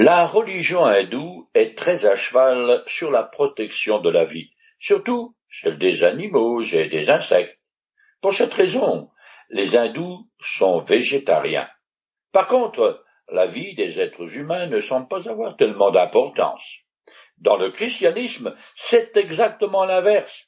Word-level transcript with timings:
La 0.00 0.26
religion 0.26 0.84
hindoue 0.84 1.50
est 1.54 1.76
très 1.76 2.06
à 2.06 2.14
cheval 2.14 2.84
sur 2.86 3.10
la 3.10 3.24
protection 3.24 3.98
de 3.98 4.08
la 4.08 4.24
vie, 4.24 4.52
surtout 4.78 5.34
celle 5.48 5.76
des 5.76 6.04
animaux 6.04 6.62
et 6.62 6.86
des 6.86 7.10
insectes. 7.10 7.58
Pour 8.20 8.32
cette 8.32 8.54
raison, 8.54 9.10
les 9.50 9.74
hindous 9.74 10.30
sont 10.38 10.78
végétariens. 10.82 11.68
Par 12.30 12.46
contre, 12.46 13.04
la 13.28 13.46
vie 13.46 13.74
des 13.74 13.98
êtres 13.98 14.36
humains 14.36 14.68
ne 14.68 14.78
semble 14.78 15.08
pas 15.08 15.28
avoir 15.28 15.56
tellement 15.56 15.90
d'importance. 15.90 16.82
Dans 17.38 17.56
le 17.56 17.72
christianisme, 17.72 18.54
c'est 18.76 19.16
exactement 19.16 19.84
l'inverse. 19.84 20.44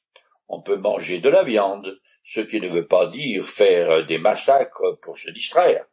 On 0.47 0.63
peut 0.63 0.77
manger 0.77 1.19
de 1.19 1.29
la 1.29 1.43
viande, 1.43 1.99
ce 2.23 2.39
qui 2.39 2.61
ne 2.61 2.69
veut 2.69 2.87
pas 2.87 3.09
dire 3.09 3.45
faire 3.47 4.07
des 4.07 4.19
massacres 4.19 5.01
pour 5.03 5.19
se 5.19 5.31
distraire. 5.31 5.87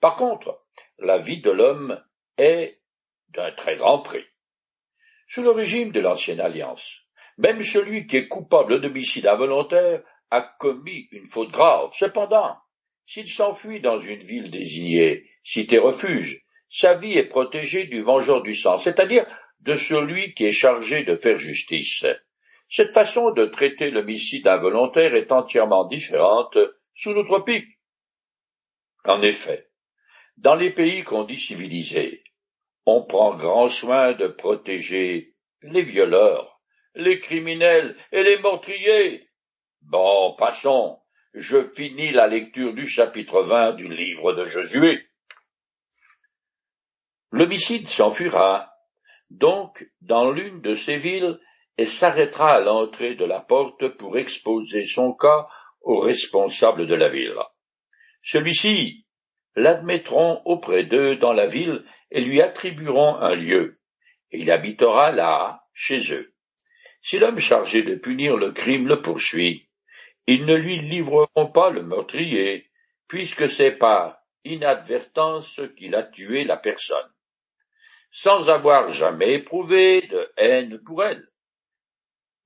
Par 0.00 0.16
contre, 0.16 0.64
la 0.98 1.18
vie 1.18 1.40
de 1.40 1.52
l'homme 1.52 2.02
est 2.38 2.80
d'un 3.34 3.52
très 3.52 3.76
grand 3.76 4.00
prix. 4.00 4.24
Sous 5.28 5.42
le 5.42 5.50
régime 5.50 5.92
de 5.92 6.00
l'ancienne 6.00 6.40
alliance, 6.40 7.00
même 7.38 7.62
celui 7.62 8.06
qui 8.06 8.16
est 8.16 8.28
coupable 8.28 8.80
d'homicide 8.80 9.26
involontaire 9.26 10.02
a 10.30 10.42
commis 10.58 11.08
une 11.12 11.26
faute 11.26 11.50
grave. 11.50 11.90
Cependant, 11.94 12.56
s'il 13.06 13.28
s'enfuit 13.28 13.80
dans 13.80 13.98
une 13.98 14.22
ville 14.22 14.50
désignée, 14.50 15.28
cité 15.42 15.78
refuge, 15.78 16.44
sa 16.68 16.94
vie 16.94 17.16
est 17.16 17.28
protégée 17.28 17.84
du 17.84 18.02
vengeur 18.02 18.42
du 18.42 18.54
sang, 18.54 18.78
c'est-à-dire 18.78 19.26
de 19.60 19.74
celui 19.74 20.34
qui 20.34 20.44
est 20.46 20.52
chargé 20.52 21.04
de 21.04 21.14
faire 21.14 21.38
justice. 21.38 22.04
Cette 22.68 22.92
façon 22.92 23.30
de 23.30 23.46
traiter 23.46 23.90
l'homicide 23.90 24.46
involontaire 24.48 25.14
est 25.14 25.30
entièrement 25.30 25.86
différente 25.86 26.58
sous 26.94 27.12
nos 27.12 27.24
tropiques. 27.24 27.78
En 29.04 29.22
effet, 29.22 29.68
dans 30.36 30.54
les 30.54 30.70
pays 30.70 31.04
qu'on 31.04 31.24
dit 31.24 31.38
civilisés, 31.38 32.24
on 32.86 33.04
prend 33.04 33.34
grand 33.34 33.68
soin 33.68 34.12
de 34.12 34.26
protéger 34.26 35.34
les 35.62 35.82
violeurs, 35.82 36.60
les 36.94 37.18
criminels 37.18 37.96
et 38.12 38.22
les 38.22 38.38
meurtriers. 38.38 39.30
Bon, 39.82 40.34
passons. 40.36 41.00
Je 41.32 41.68
finis 41.72 42.12
la 42.12 42.28
lecture 42.28 42.74
du 42.74 42.86
chapitre 42.86 43.42
20 43.42 43.72
du 43.72 43.88
livre 43.88 44.34
de 44.34 44.44
Josué. 44.44 45.08
L'homicide 47.32 47.88
s'enfuira 47.88 48.70
donc 49.30 49.90
dans 50.00 50.30
l'une 50.30 50.60
de 50.60 50.74
ces 50.74 50.96
villes 50.96 51.40
et 51.76 51.86
s'arrêtera 51.86 52.52
à 52.52 52.60
l'entrée 52.60 53.16
de 53.16 53.24
la 53.24 53.40
porte 53.40 53.88
pour 53.96 54.16
exposer 54.16 54.84
son 54.84 55.12
cas 55.12 55.48
au 55.80 55.98
responsable 55.98 56.86
de 56.86 56.94
la 56.94 57.08
ville. 57.08 57.34
Celui-ci 58.22 59.03
l'admettront 59.56 60.42
auprès 60.44 60.84
d'eux 60.84 61.16
dans 61.16 61.32
la 61.32 61.46
ville 61.46 61.84
et 62.10 62.20
lui 62.20 62.40
attribueront 62.42 63.16
un 63.16 63.34
lieu, 63.34 63.80
et 64.30 64.40
il 64.40 64.50
habitera 64.50 65.12
là, 65.12 65.64
chez 65.72 66.12
eux. 66.12 66.34
Si 67.02 67.18
l'homme 67.18 67.38
chargé 67.38 67.82
de 67.82 67.94
punir 67.94 68.36
le 68.36 68.52
crime 68.52 68.88
le 68.88 69.02
poursuit, 69.02 69.68
ils 70.26 70.46
ne 70.46 70.56
lui 70.56 70.78
livreront 70.78 71.50
pas 71.52 71.70
le 71.70 71.82
meurtrier, 71.82 72.70
puisque 73.08 73.48
c'est 73.48 73.72
par 73.72 74.18
inadvertance 74.44 75.60
qu'il 75.76 75.94
a 75.94 76.02
tué 76.02 76.44
la 76.44 76.56
personne, 76.56 77.12
sans 78.10 78.48
avoir 78.48 78.88
jamais 78.88 79.34
éprouvé 79.34 80.02
de 80.02 80.32
haine 80.36 80.78
pour 80.78 81.04
elle. 81.04 81.28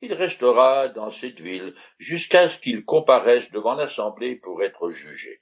Il 0.01 0.13
restera 0.13 0.89
dans 0.89 1.11
cette 1.11 1.41
ville 1.41 1.75
jusqu'à 1.99 2.49
ce 2.49 2.59
qu'il 2.59 2.85
comparaisse 2.85 3.51
devant 3.51 3.75
l'Assemblée 3.75 4.37
pour 4.37 4.63
être 4.63 4.91
jugé 4.91 5.41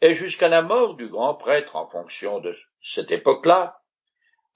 et 0.00 0.14
jusqu'à 0.14 0.48
la 0.48 0.62
mort 0.62 0.94
du 0.94 1.08
grand 1.08 1.34
prêtre 1.34 1.76
en 1.76 1.86
fonction 1.86 2.40
de 2.40 2.52
cette 2.80 3.12
époque-là, 3.12 3.82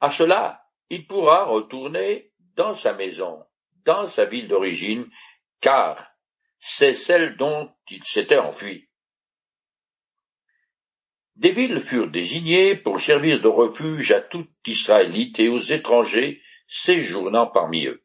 à 0.01 0.09
cela, 0.09 0.65
il 0.91 1.07
pourra 1.07 1.45
retourner 1.45 2.33
dans 2.57 2.75
sa 2.75 2.93
maison, 2.93 3.45
dans 3.85 4.09
sa 4.09 4.25
ville 4.25 4.49
d'origine, 4.49 5.09
car 5.61 6.13
c'est 6.59 6.95
celle 6.95 7.37
dont 7.37 7.71
il 7.91 8.05
s'était 8.05 8.39
enfui. 8.39 8.89
Des 11.37 11.51
villes 11.51 11.81
furent 11.81 12.11
désignées 12.11 12.77
pour 12.77 13.01
servir 13.01 13.41
de 13.41 13.49
refuge 13.49 14.13
à 14.13 14.21
tout 14.21 14.47
Israélite 14.67 15.41
et 15.41 15.49
aux 15.49 15.59
étrangers 15.59 16.41
séjournant 16.67 17.49
parmi 17.49 17.87
eux. 17.87 18.05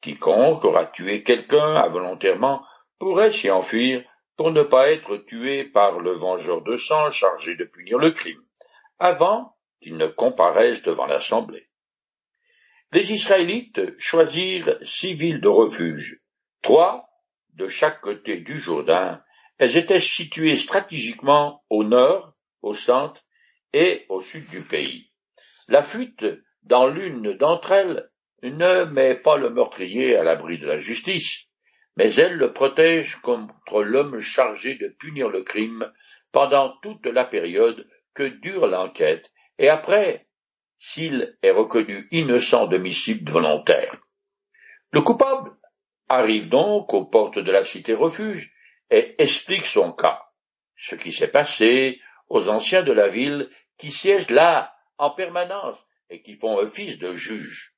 Quiconque 0.00 0.64
aura 0.64 0.86
tué 0.86 1.22
quelqu'un 1.22 1.76
involontairement 1.76 2.64
pourrait 2.98 3.30
s'y 3.30 3.50
enfuir 3.50 4.04
pour 4.36 4.50
ne 4.50 4.62
pas 4.62 4.90
être 4.90 5.16
tué 5.16 5.64
par 5.64 6.00
le 6.00 6.12
vengeur 6.12 6.62
de 6.62 6.76
sang 6.76 7.08
chargé 7.10 7.56
de 7.56 7.64
punir 7.64 7.98
le 7.98 8.10
crime, 8.10 8.42
avant 8.98 9.56
qu'il 9.80 9.96
ne 9.96 10.06
comparaisse 10.06 10.82
devant 10.82 11.06
l'Assemblée. 11.06 11.68
Les 12.92 13.12
Israélites 13.12 13.98
choisirent 13.98 14.78
six 14.82 15.14
villes 15.14 15.40
de 15.40 15.48
refuge, 15.48 16.20
trois 16.62 17.08
de 17.54 17.68
chaque 17.68 18.00
côté 18.00 18.38
du 18.38 18.58
Jourdain, 18.58 19.22
elles 19.58 19.76
étaient 19.76 20.00
situées 20.00 20.56
stratégiquement 20.56 21.64
au 21.70 21.84
nord, 21.84 22.34
au 22.62 22.74
centre 22.74 23.20
et 23.72 24.06
au 24.08 24.20
sud 24.20 24.48
du 24.48 24.62
pays. 24.62 25.10
La 25.68 25.82
fuite 25.82 26.24
dans 26.62 26.88
l'une 26.88 27.36
d'entre 27.36 27.72
elles 27.72 28.10
ne 28.42 28.84
met 28.84 29.14
pas 29.14 29.36
le 29.36 29.50
meurtrier 29.50 30.16
à 30.16 30.22
l'abri 30.22 30.58
de 30.58 30.66
la 30.66 30.78
justice, 30.78 31.46
mais 31.96 32.12
elle 32.14 32.36
le 32.36 32.52
protège 32.52 33.16
contre 33.16 33.82
l'homme 33.82 34.18
chargé 34.20 34.74
de 34.74 34.88
punir 34.88 35.28
le 35.28 35.42
crime 35.42 35.92
pendant 36.32 36.76
toute 36.82 37.06
la 37.06 37.24
période 37.24 37.88
que 38.14 38.24
dure 38.24 38.66
l'enquête, 38.66 39.30
et 39.58 39.68
après, 39.68 40.26
s'il 40.78 41.36
est 41.42 41.50
reconnu 41.50 42.08
innocent 42.10 42.66
d'homicide 42.66 43.28
volontaire. 43.28 44.00
Le 44.90 45.00
coupable 45.00 45.52
arrive 46.08 46.48
donc 46.48 46.92
aux 46.92 47.04
portes 47.04 47.38
de 47.38 47.50
la 47.50 47.64
cité 47.64 47.94
refuge 47.94 48.52
et 48.90 49.14
explique 49.22 49.66
son 49.66 49.92
cas, 49.92 50.22
ce 50.76 50.94
qui 50.94 51.12
s'est 51.12 51.30
passé 51.30 52.00
aux 52.28 52.48
anciens 52.48 52.82
de 52.82 52.92
la 52.92 53.08
ville 53.08 53.48
qui 53.78 53.90
siègent 53.90 54.30
là 54.30 54.76
en 54.98 55.10
permanence 55.10 55.78
et 56.10 56.22
qui 56.22 56.34
font 56.34 56.56
office 56.56 56.98
de 56.98 57.12
juge. 57.12 57.74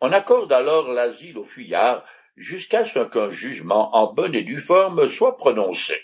On 0.00 0.12
accorde 0.12 0.52
alors 0.52 0.92
l'asile 0.92 1.38
aux 1.38 1.44
fuyards 1.44 2.04
jusqu'à 2.40 2.86
ce 2.86 3.00
qu'un 3.00 3.28
jugement 3.28 3.94
en 3.94 4.12
bonne 4.14 4.34
et 4.34 4.42
due 4.42 4.60
forme 4.60 5.06
soit 5.08 5.36
prononcé. 5.36 5.94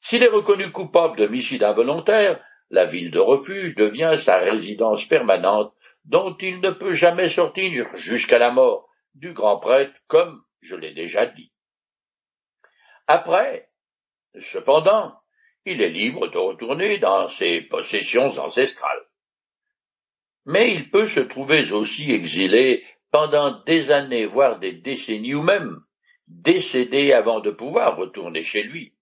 S'il 0.00 0.22
est 0.22 0.28
reconnu 0.28 0.70
coupable 0.70 1.16
d'homicide 1.16 1.62
involontaire, 1.62 2.44
la 2.68 2.84
ville 2.84 3.10
de 3.10 3.18
refuge 3.18 3.74
devient 3.74 4.12
sa 4.18 4.38
résidence 4.38 5.06
permanente 5.06 5.74
dont 6.04 6.36
il 6.36 6.60
ne 6.60 6.70
peut 6.70 6.92
jamais 6.92 7.30
sortir 7.30 7.96
jusqu'à 7.96 8.38
la 8.38 8.50
mort 8.50 8.86
du 9.14 9.32
grand 9.32 9.58
prêtre, 9.58 9.94
comme 10.08 10.42
je 10.60 10.76
l'ai 10.76 10.92
déjà 10.92 11.24
dit. 11.24 11.52
Après, 13.06 13.70
cependant, 14.40 15.18
il 15.64 15.80
est 15.80 15.88
libre 15.88 16.28
de 16.28 16.38
retourner 16.38 16.98
dans 16.98 17.28
ses 17.28 17.62
possessions 17.62 18.38
ancestrales. 18.38 19.06
Mais 20.44 20.74
il 20.74 20.90
peut 20.90 21.06
se 21.06 21.20
trouver 21.20 21.72
aussi 21.72 22.10
exilé 22.12 22.84
pendant 23.12 23.62
des 23.64 23.92
années, 23.92 24.26
voire 24.26 24.58
des 24.58 24.72
décennies 24.72 25.34
ou 25.34 25.42
même 25.42 25.78
décédé 26.26 27.12
avant 27.12 27.40
de 27.40 27.50
pouvoir 27.50 27.96
retourner 27.96 28.42
chez 28.42 28.62
lui. 28.62 28.96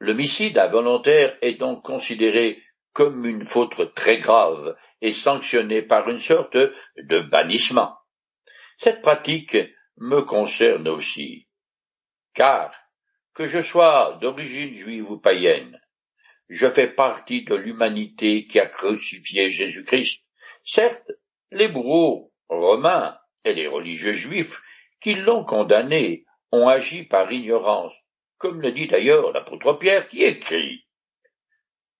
L'homicide 0.00 0.58
involontaire 0.58 1.38
est 1.40 1.54
donc 1.54 1.84
considéré 1.84 2.60
comme 2.92 3.24
une 3.24 3.44
faute 3.44 3.94
très 3.94 4.18
grave 4.18 4.76
et 5.00 5.12
sanctionné 5.12 5.80
par 5.82 6.08
une 6.08 6.18
sorte 6.18 6.56
de 6.56 7.20
bannissement. 7.20 7.96
Cette 8.78 9.00
pratique 9.00 9.56
me 9.96 10.22
concerne 10.22 10.88
aussi, 10.88 11.48
car, 12.34 12.74
que 13.32 13.46
je 13.46 13.60
sois 13.62 14.18
d'origine 14.20 14.74
juive 14.74 15.10
ou 15.10 15.18
païenne, 15.18 15.80
je 16.48 16.68
fais 16.68 16.88
partie 16.88 17.44
de 17.44 17.54
l'humanité 17.54 18.46
qui 18.46 18.58
a 18.58 18.66
crucifié 18.66 19.50
Jésus-Christ. 19.50 20.24
Certes, 20.62 21.10
les 21.52 21.68
bourreaux 21.68 22.33
romains 22.48 23.18
et 23.44 23.54
les 23.54 23.66
religieux 23.66 24.12
juifs 24.12 24.62
qui 25.00 25.14
l'ont 25.14 25.44
condamné 25.44 26.24
ont 26.52 26.68
agi 26.68 27.04
par 27.04 27.30
ignorance, 27.30 27.92
comme 28.38 28.60
le 28.60 28.72
dit 28.72 28.86
d'ailleurs 28.86 29.32
l'apôtre 29.32 29.74
Pierre 29.74 30.08
qui 30.08 30.22
écrit. 30.22 30.86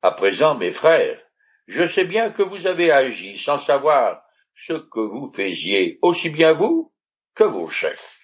À 0.02 0.12
présent, 0.12 0.54
mes 0.54 0.70
frères, 0.70 1.20
je 1.66 1.86
sais 1.86 2.04
bien 2.04 2.30
que 2.30 2.42
vous 2.42 2.66
avez 2.66 2.90
agi 2.90 3.38
sans 3.38 3.58
savoir 3.58 4.22
ce 4.54 4.74
que 4.74 5.00
vous 5.00 5.30
faisiez, 5.32 5.98
aussi 6.02 6.30
bien 6.30 6.52
vous 6.52 6.92
que 7.34 7.44
vos 7.44 7.68
chefs. 7.68 8.20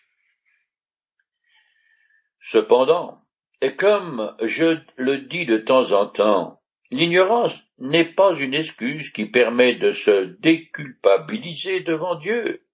Cependant, 2.40 3.22
et 3.60 3.76
comme 3.76 4.34
je 4.42 4.78
le 4.96 5.18
dis 5.18 5.46
de 5.46 5.58
temps 5.58 5.92
en 5.92 6.06
temps, 6.06 6.59
l'ignorance 6.90 7.62
n'est 7.78 8.12
pas 8.12 8.34
une 8.34 8.54
excuse 8.54 9.10
qui 9.10 9.26
permet 9.26 9.74
de 9.76 9.90
se 9.90 10.24
déculpabiliser 10.40 11.80
devant 11.80 12.16
Dieu. 12.16 12.64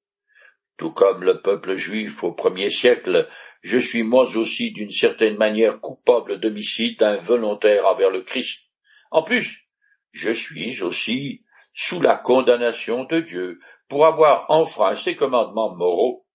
Tout 0.76 0.92
comme 0.92 1.22
le 1.22 1.40
peuple 1.40 1.74
juif 1.74 2.22
au 2.24 2.32
premier 2.32 2.70
siècle, 2.70 3.28
je 3.62 3.78
suis 3.78 4.02
moi 4.02 4.24
aussi 4.36 4.72
d'une 4.72 4.90
certaine 4.90 5.36
manière 5.36 5.80
coupable 5.80 6.40
d'homicide 6.40 7.02
involontaire 7.02 7.86
envers 7.86 8.10
le 8.10 8.22
Christ. 8.22 8.62
En 9.10 9.22
plus, 9.22 9.66
je 10.12 10.30
suis 10.30 10.82
aussi 10.82 11.44
sous 11.72 12.00
la 12.00 12.16
condamnation 12.16 13.04
de 13.04 13.20
Dieu 13.20 13.60
pour 13.88 14.06
avoir 14.06 14.50
enfreint 14.50 14.94
ses 14.94 15.14
commandements 15.14 15.74
moraux. 15.74 16.26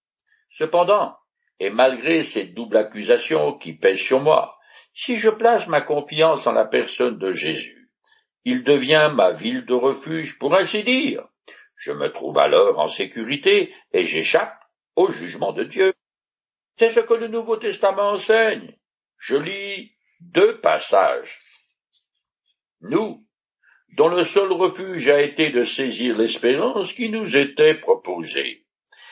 Cependant, 0.51 1.15
et 1.59 1.69
malgré 1.69 2.21
cette 2.21 2.53
double 2.53 2.77
accusation 2.77 3.53
qui 3.57 3.73
pèse 3.73 3.99
sur 3.99 4.19
moi, 4.19 4.57
si 4.93 5.15
je 5.15 5.29
place 5.29 5.67
ma 5.67 5.81
confiance 5.81 6.47
en 6.47 6.53
la 6.53 6.65
personne 6.65 7.17
de 7.17 7.31
Jésus, 7.31 7.89
il 8.43 8.63
devient 8.63 9.11
ma 9.13 9.31
ville 9.31 9.65
de 9.65 9.73
refuge, 9.73 10.37
pour 10.39 10.53
ainsi 10.55 10.83
dire. 10.83 11.27
Je 11.77 11.91
me 11.91 12.11
trouve 12.11 12.37
alors 12.39 12.79
en 12.79 12.87
sécurité 12.87 13.73
et 13.91 14.03
j'échappe 14.03 14.57
au 14.95 15.11
jugement 15.11 15.53
de 15.53 15.63
Dieu. 15.63 15.93
C'est 16.77 16.89
ce 16.89 16.99
que 16.99 17.13
le 17.13 17.27
Nouveau 17.27 17.57
Testament 17.57 18.11
enseigne. 18.11 18.77
Je 19.17 19.35
lis 19.35 19.93
deux 20.19 20.59
passages. 20.59 21.41
Nous, 22.81 23.25
dont 23.97 24.09
le 24.09 24.23
seul 24.23 24.51
refuge 24.51 25.09
a 25.09 25.21
été 25.21 25.49
de 25.49 25.63
saisir 25.63 26.17
l'espérance 26.17 26.93
qui 26.93 27.09
nous 27.09 27.35
était 27.37 27.75
proposée. 27.75 28.65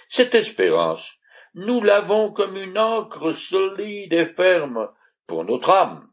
Cette 0.08 0.36
espérance, 0.36 1.18
nous 1.54 1.82
l'avons 1.82 2.32
comme 2.32 2.56
une 2.56 2.78
encre 2.78 3.32
solide 3.32 4.14
et 4.14 4.26
ferme 4.26 4.90
pour 5.30 5.46
notre 5.46 5.70
âme. 5.70 6.10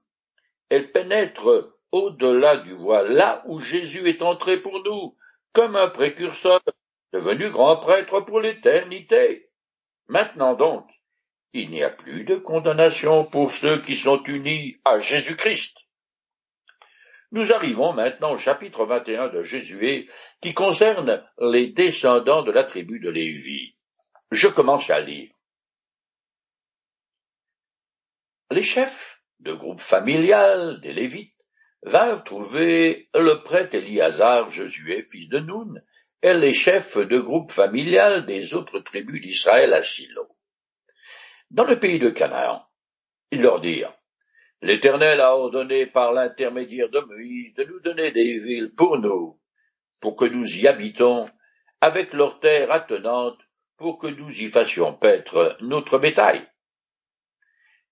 Elle 0.68 0.92
pénètre 0.92 1.72
au-delà 1.90 2.58
du 2.58 2.74
voile, 2.74 3.12
là 3.12 3.42
où 3.46 3.58
Jésus 3.58 4.06
est 4.08 4.22
entré 4.22 4.60
pour 4.60 4.84
nous, 4.84 5.16
comme 5.52 5.74
un 5.74 5.88
précurseur, 5.88 6.60
devenu 7.12 7.50
grand 7.50 7.78
prêtre 7.78 8.20
pour 8.20 8.40
l'éternité. 8.40 9.48
Maintenant 10.06 10.54
donc, 10.54 10.88
il 11.52 11.70
n'y 11.70 11.82
a 11.82 11.90
plus 11.90 12.24
de 12.24 12.36
condamnation 12.36 13.24
pour 13.24 13.50
ceux 13.50 13.80
qui 13.80 13.96
sont 13.96 14.22
unis 14.24 14.76
à 14.84 14.98
Jésus-Christ. 14.98 15.78
Nous 17.32 17.52
arrivons 17.52 17.92
maintenant 17.92 18.32
au 18.32 18.38
chapitre 18.38 18.84
21 18.84 19.28
de 19.30 19.42
Jésus 19.42 20.10
qui 20.40 20.52
concerne 20.52 21.24
les 21.40 21.68
descendants 21.68 22.42
de 22.42 22.52
la 22.52 22.64
tribu 22.64 23.00
de 23.00 23.10
Lévi. 23.10 23.76
Je 24.30 24.48
commence 24.48 24.90
à 24.90 25.00
lire. 25.00 25.35
Les 28.52 28.62
chefs 28.62 29.22
de 29.40 29.52
groupe 29.52 29.80
familial 29.80 30.80
des 30.80 30.92
Lévites 30.92 31.34
vinrent 31.82 32.22
trouver 32.22 33.08
le 33.12 33.42
prêtre 33.42 33.74
Éliazar 33.74 34.50
Josué, 34.50 35.04
fils 35.10 35.28
de 35.28 35.40
Noun, 35.40 35.82
et 36.22 36.32
les 36.32 36.54
chefs 36.54 36.96
de 36.96 37.18
groupe 37.18 37.50
familial 37.50 38.24
des 38.24 38.54
autres 38.54 38.78
tribus 38.78 39.20
d'Israël 39.20 39.72
à 39.74 39.82
Silo. 39.82 40.28
Dans 41.50 41.64
le 41.64 41.80
pays 41.80 41.98
de 41.98 42.08
Canaan, 42.08 42.64
ils 43.32 43.42
leur 43.42 43.60
dirent, 43.60 43.92
L'Éternel 44.62 45.20
a 45.20 45.36
ordonné 45.36 45.86
par 45.86 46.12
l'intermédiaire 46.12 46.88
de 46.88 47.00
Moïse 47.00 47.52
de 47.54 47.64
nous 47.64 47.80
donner 47.80 48.12
des 48.12 48.38
villes 48.38 48.72
pour 48.76 48.98
nous, 48.98 49.40
pour 49.98 50.14
que 50.14 50.24
nous 50.24 50.56
y 50.56 50.68
habitons, 50.68 51.28
avec 51.80 52.12
leurs 52.12 52.38
terres 52.38 52.70
attenantes, 52.70 53.40
pour 53.76 53.98
que 53.98 54.06
nous 54.06 54.30
y 54.30 54.46
fassions 54.46 54.94
paître 54.94 55.56
notre 55.60 55.98
bétail. 55.98 56.46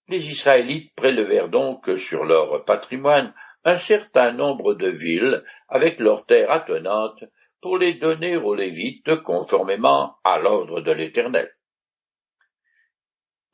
Les 0.08 0.30
Israélites 0.30 0.94
prélevèrent 0.94 1.48
donc 1.48 1.90
sur 1.96 2.24
leur 2.24 2.64
patrimoine 2.64 3.34
un 3.64 3.76
certain 3.76 4.32
nombre 4.32 4.74
de 4.74 4.88
villes 4.88 5.44
avec 5.68 5.98
leurs 5.98 6.26
terres 6.26 6.50
attenantes 6.50 7.24
pour 7.60 7.78
les 7.78 7.94
donner 7.94 8.36
aux 8.36 8.54
Lévites 8.54 9.22
conformément 9.22 10.16
à 10.22 10.38
l'ordre 10.38 10.82
de 10.82 10.92
l'Éternel. 10.92 11.50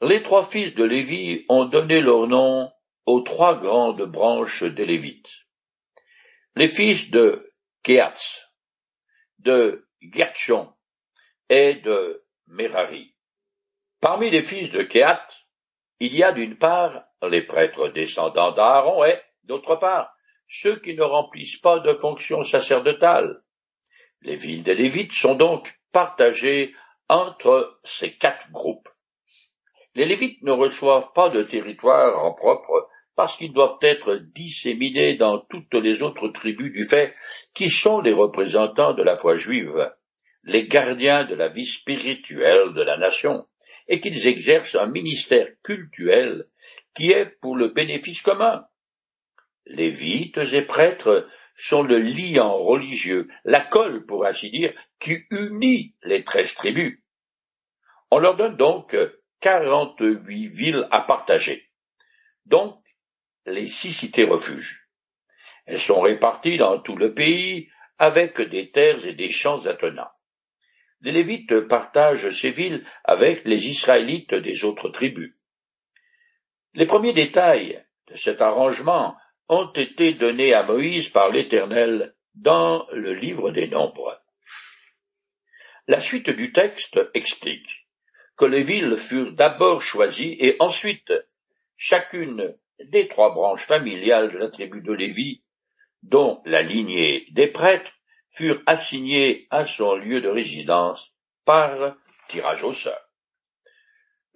Les 0.03 0.23
trois 0.23 0.43
fils 0.43 0.75
de 0.75 0.83
Lévi 0.83 1.45
ont 1.49 1.67
donné 1.67 2.01
leur 2.01 2.27
nom 2.27 2.73
aux 3.07 3.21
trois 3.21 3.61
grandes 3.61 4.03
branches 4.03 4.65
des 4.65 4.87
Lévites. 4.87 5.31
Les 6.57 6.69
fils 6.69 7.11
de 7.11 7.53
Kéatz, 7.83 8.49
de 9.39 9.87
Gertshon 10.01 10.73
et 11.49 11.75
de 11.75 12.25
Merari. 12.47 13.15
Parmi 14.01 14.31
les 14.31 14.43
fils 14.43 14.71
de 14.71 14.83
Kéat, 14.83 15.27
il 16.01 16.17
y 16.17 16.23
a 16.23 16.33
d'une 16.33 16.57
part 16.57 17.05
les 17.23 17.43
prêtres 17.43 17.89
descendants 17.89 18.53
d'Aaron 18.53 19.05
et, 19.05 19.19
d'autre 19.45 19.77
part, 19.77 20.15
ceux 20.49 20.77
qui 20.77 20.95
ne 20.95 21.03
remplissent 21.03 21.61
pas 21.61 21.79
de 21.79 21.95
fonctions 21.95 22.43
sacerdotales. 22.43 23.43
Les 24.23 24.37
villes 24.37 24.63
des 24.63 24.75
Lévites 24.75 25.13
sont 25.13 25.35
donc 25.35 25.79
partagées 25.93 26.75
entre 27.09 27.79
ces 27.83 28.13
quatre 28.17 28.51
groupes. 28.51 28.89
Les 29.95 30.07
Lévites 30.07 30.43
ne 30.43 30.53
reçoivent 30.53 31.13
pas 31.15 31.29
de 31.29 31.43
territoire 31.43 32.25
en 32.25 32.33
propre 32.33 32.89
parce 33.17 33.37
qu'ils 33.37 33.53
doivent 33.53 33.79
être 33.83 34.15
disséminés 34.15 35.15
dans 35.15 35.39
toutes 35.39 35.75
les 35.75 36.03
autres 36.03 36.29
tribus 36.29 36.73
du 36.73 36.85
fait 36.85 37.15
qu'ils 37.55 37.73
sont 37.73 38.01
les 38.01 38.13
représentants 38.13 38.95
de 38.95 39.03
la 39.03 39.17
foi 39.17 39.37
juive, 39.37 39.93
les 40.45 40.67
gardiens 40.67 41.25
de 41.25 41.35
la 41.35 41.49
vie 41.49 41.67
spirituelle 41.67 42.73
de 42.73 42.83
la 42.83 42.97
nation, 42.97 43.47
et 43.91 43.99
qu'ils 43.99 44.29
exercent 44.29 44.77
un 44.77 44.87
ministère 44.87 45.49
cultuel 45.65 46.47
qui 46.95 47.11
est 47.11 47.27
pour 47.27 47.57
le 47.57 47.69
bénéfice 47.69 48.23
commun. 48.23 48.65
Lévites 49.67 50.39
et 50.39 50.63
prêtres 50.63 51.29
sont 51.57 51.83
le 51.83 51.99
liant 51.99 52.55
religieux, 52.55 53.29
la 53.45 53.61
colle, 53.61 54.07
pour 54.07 54.25
ainsi 54.25 54.51
dire, 54.51 54.73
qui 55.01 55.19
unit 55.31 55.97
les 56.05 56.23
treize 56.23 56.55
tribus. 56.55 57.03
On 58.13 58.21
leur 58.21 58.37
donne 58.37 58.57
donc 58.57 58.97
quarante-huit 59.41 60.49
villes 60.49 60.87
à 60.93 61.03
partager, 61.03 61.69
donc 62.47 62.81
les 63.45 63.67
six 63.67 63.93
cités 63.93 64.25
refuges. 64.25 64.89
Elles 65.67 65.81
sont 65.81 66.01
réparties 66.01 66.59
dans 66.59 66.81
tout 66.81 66.97
le 66.97 67.13
pays 67.13 67.69
avec 67.99 68.41
des 68.41 68.71
terres 68.71 69.05
et 69.05 69.15
des 69.15 69.31
champs 69.31 69.67
attenants. 69.67 70.11
Les 71.03 71.13
Lévites 71.13 71.61
partagent 71.61 72.31
ces 72.31 72.51
villes 72.51 72.85
avec 73.05 73.45
les 73.45 73.69
Israélites 73.69 74.35
des 74.35 74.65
autres 74.65 74.91
tribus. 74.91 75.35
Les 76.75 76.87
premiers 76.87 77.15
détails 77.15 77.85
de 78.09 78.17
cet 78.17 78.41
arrangement 78.41 79.17
ont 79.49 79.73
été 79.73 80.15
donnés 80.15 80.55
à 80.55 80.63
Moïse 80.63 81.09
par 81.09 81.31
l'Éternel 81.31 82.15
dans 82.35 82.87
le 82.93 83.15
livre 83.15 83.51
des 83.51 83.69
Nombres. 83.69 84.23
La 85.89 86.01
suite 86.01 86.31
du 86.31 86.53
texte 86.53 87.01
explique 87.15 87.89
que 88.37 88.45
les 88.45 88.63
villes 88.63 88.97
furent 88.97 89.33
d'abord 89.33 89.83
choisies 89.83 90.37
et 90.39 90.57
ensuite 90.61 91.13
chacune 91.77 92.57
des 92.79 93.09
trois 93.09 93.35
branches 93.35 93.67
familiales 93.67 94.33
de 94.33 94.39
la 94.39 94.49
tribu 94.49 94.83
de 94.83 94.93
Lévi, 94.93 95.43
dont 96.03 96.41
la 96.45 96.63
lignée 96.63 97.27
des 97.33 97.49
prêtres, 97.49 97.93
furent 98.31 98.63
assignées 98.67 99.47
à 99.51 99.65
son 99.67 99.97
lieu 99.97 100.21
de 100.21 100.29
résidence 100.29 101.15
par 101.45 101.97
tirage 102.29 102.65
au 102.65 102.73
sort. 102.73 103.11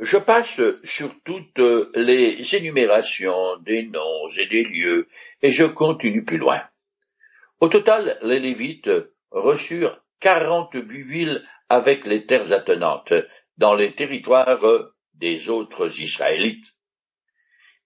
Je 0.01 0.19
passe 0.19 0.61
sur 0.83 1.15
toutes 1.25 1.61
les 1.95 2.57
énumérations 2.57 3.57
des 3.59 3.87
noms 3.87 4.29
et 4.39 4.47
des 4.47 4.65
lieux, 4.65 5.09
et 5.41 5.51
je 5.51 5.65
continue 5.65 6.25
plus 6.25 6.39
loin. 6.39 6.63
Au 7.61 7.69
total, 7.69 8.19
les 8.23 8.41
Lévites 8.41 8.91
reçurent 9.31 10.03
quarante-huit 10.19 11.05
villes 11.05 11.49
avec 11.69 12.07
les 12.07 12.27
terres 12.27 12.53
attenantes, 12.53 13.15
dans 13.57 13.75
les 13.75 13.95
territoires 13.95 14.91
des 15.15 15.49
autres 15.49 16.01
Israélites. 16.01 16.75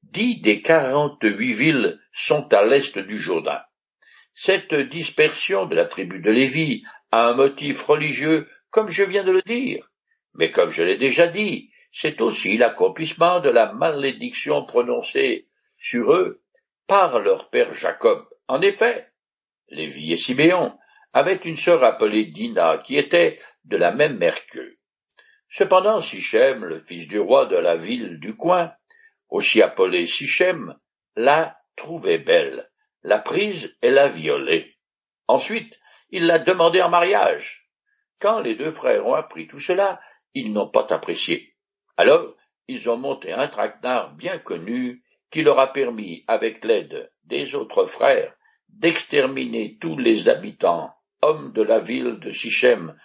Dix 0.03 0.41
des 0.41 0.63
quarante-huit 0.63 1.53
villes 1.53 2.01
sont 2.13 2.53
à 2.55 2.65
l'est 2.65 2.99
du 2.99 3.19
Jourdain. 3.19 3.61
Cette 4.41 4.73
dispersion 4.73 5.67
de 5.67 5.75
la 5.75 5.87
tribu 5.87 6.21
de 6.21 6.31
Lévi 6.31 6.85
a 7.11 7.27
un 7.27 7.35
motif 7.35 7.83
religieux, 7.83 8.49
comme 8.71 8.89
je 8.89 9.03
viens 9.03 9.25
de 9.25 9.33
le 9.33 9.43
dire, 9.43 9.91
mais 10.35 10.53
comme 10.53 10.71
je 10.71 10.85
l'ai 10.85 10.97
déjà 10.97 11.27
dit, 11.27 11.73
c'est 11.91 12.21
aussi 12.21 12.57
l'accomplissement 12.57 13.41
de 13.41 13.51
la 13.51 13.73
malédiction 13.73 14.65
prononcée 14.65 15.49
sur 15.77 16.13
eux 16.13 16.41
par 16.87 17.19
leur 17.19 17.51
père 17.51 17.75
Jacob. 17.75 18.29
En 18.47 18.61
effet, 18.61 19.09
Lévi 19.71 20.13
et 20.13 20.17
Siméon 20.17 20.79
avaient 21.13 21.35
une 21.35 21.57
sœur 21.57 21.83
appelée 21.83 22.27
Dina, 22.27 22.79
qui 22.79 22.97
était 22.97 23.41
de 23.65 23.77
la 23.77 23.91
même 23.91 24.19
mère. 24.19 24.39
Cependant, 25.51 25.99
Sichem, 25.99 26.65
le 26.65 26.79
fils 26.79 27.09
du 27.09 27.19
roi 27.19 27.47
de 27.47 27.57
la 27.57 27.75
ville 27.75 28.21
du 28.21 28.37
coin, 28.37 28.73
aussi 29.31 29.63
appelé 29.63 30.07
Sichem, 30.07 30.77
la 31.17 31.59
trouvait 31.75 32.19
belle, 32.19 32.68
l'a 33.03 33.19
prise 33.19 33.77
et 33.83 33.91
l'a 33.91 34.09
violée. 34.09 34.77
Ensuite, 35.27 35.79
il 36.11 36.27
l'a 36.27 36.39
demandée 36.39 36.83
en 36.83 36.89
mariage. 36.89 37.69
Quand 38.21 38.41
les 38.41 38.57
deux 38.57 38.71
frères 38.71 39.07
ont 39.07 39.15
appris 39.15 39.47
tout 39.47 39.61
cela, 39.61 40.01
ils 40.35 40.53
n'ont 40.53 40.69
pas 40.69 40.87
apprécié. 40.91 41.55
Alors, 41.97 42.35
ils 42.67 42.91
ont 42.91 42.97
monté 42.97 43.33
un 43.33 43.49
traquenard 43.49 44.15
bien 44.15 44.39
connu 44.39 45.03
qui 45.31 45.43
leur 45.43 45.59
a 45.59 45.73
permis, 45.73 46.25
avec 46.27 46.65
l'aide 46.65 47.13
des 47.25 47.55
autres 47.55 47.87
frères, 47.87 48.35
d'exterminer 48.69 49.79
tous 49.81 49.97
les 49.99 50.29
habitants, 50.29 50.93
hommes 51.23 51.53
de 51.53 51.63
la 51.63 51.79
ville 51.79 52.19
de 52.21 52.31
Sichem, 52.31 52.99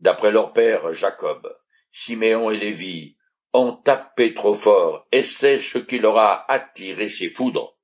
d'après 0.00 0.30
leur 0.30 0.52
père 0.52 0.92
Jacob. 0.92 1.54
Siméon 1.90 2.50
et 2.50 2.58
Lévi 2.58 3.16
ont 3.52 3.74
tapé 3.74 4.34
trop 4.34 4.54
fort, 4.54 5.06
et 5.12 5.22
c'est 5.22 5.58
ce 5.58 5.78
qui 5.78 5.98
leur 5.98 6.16
a 6.16 6.50
attiré 6.50 7.08
ces 7.08 7.28
foudres. 7.28 7.76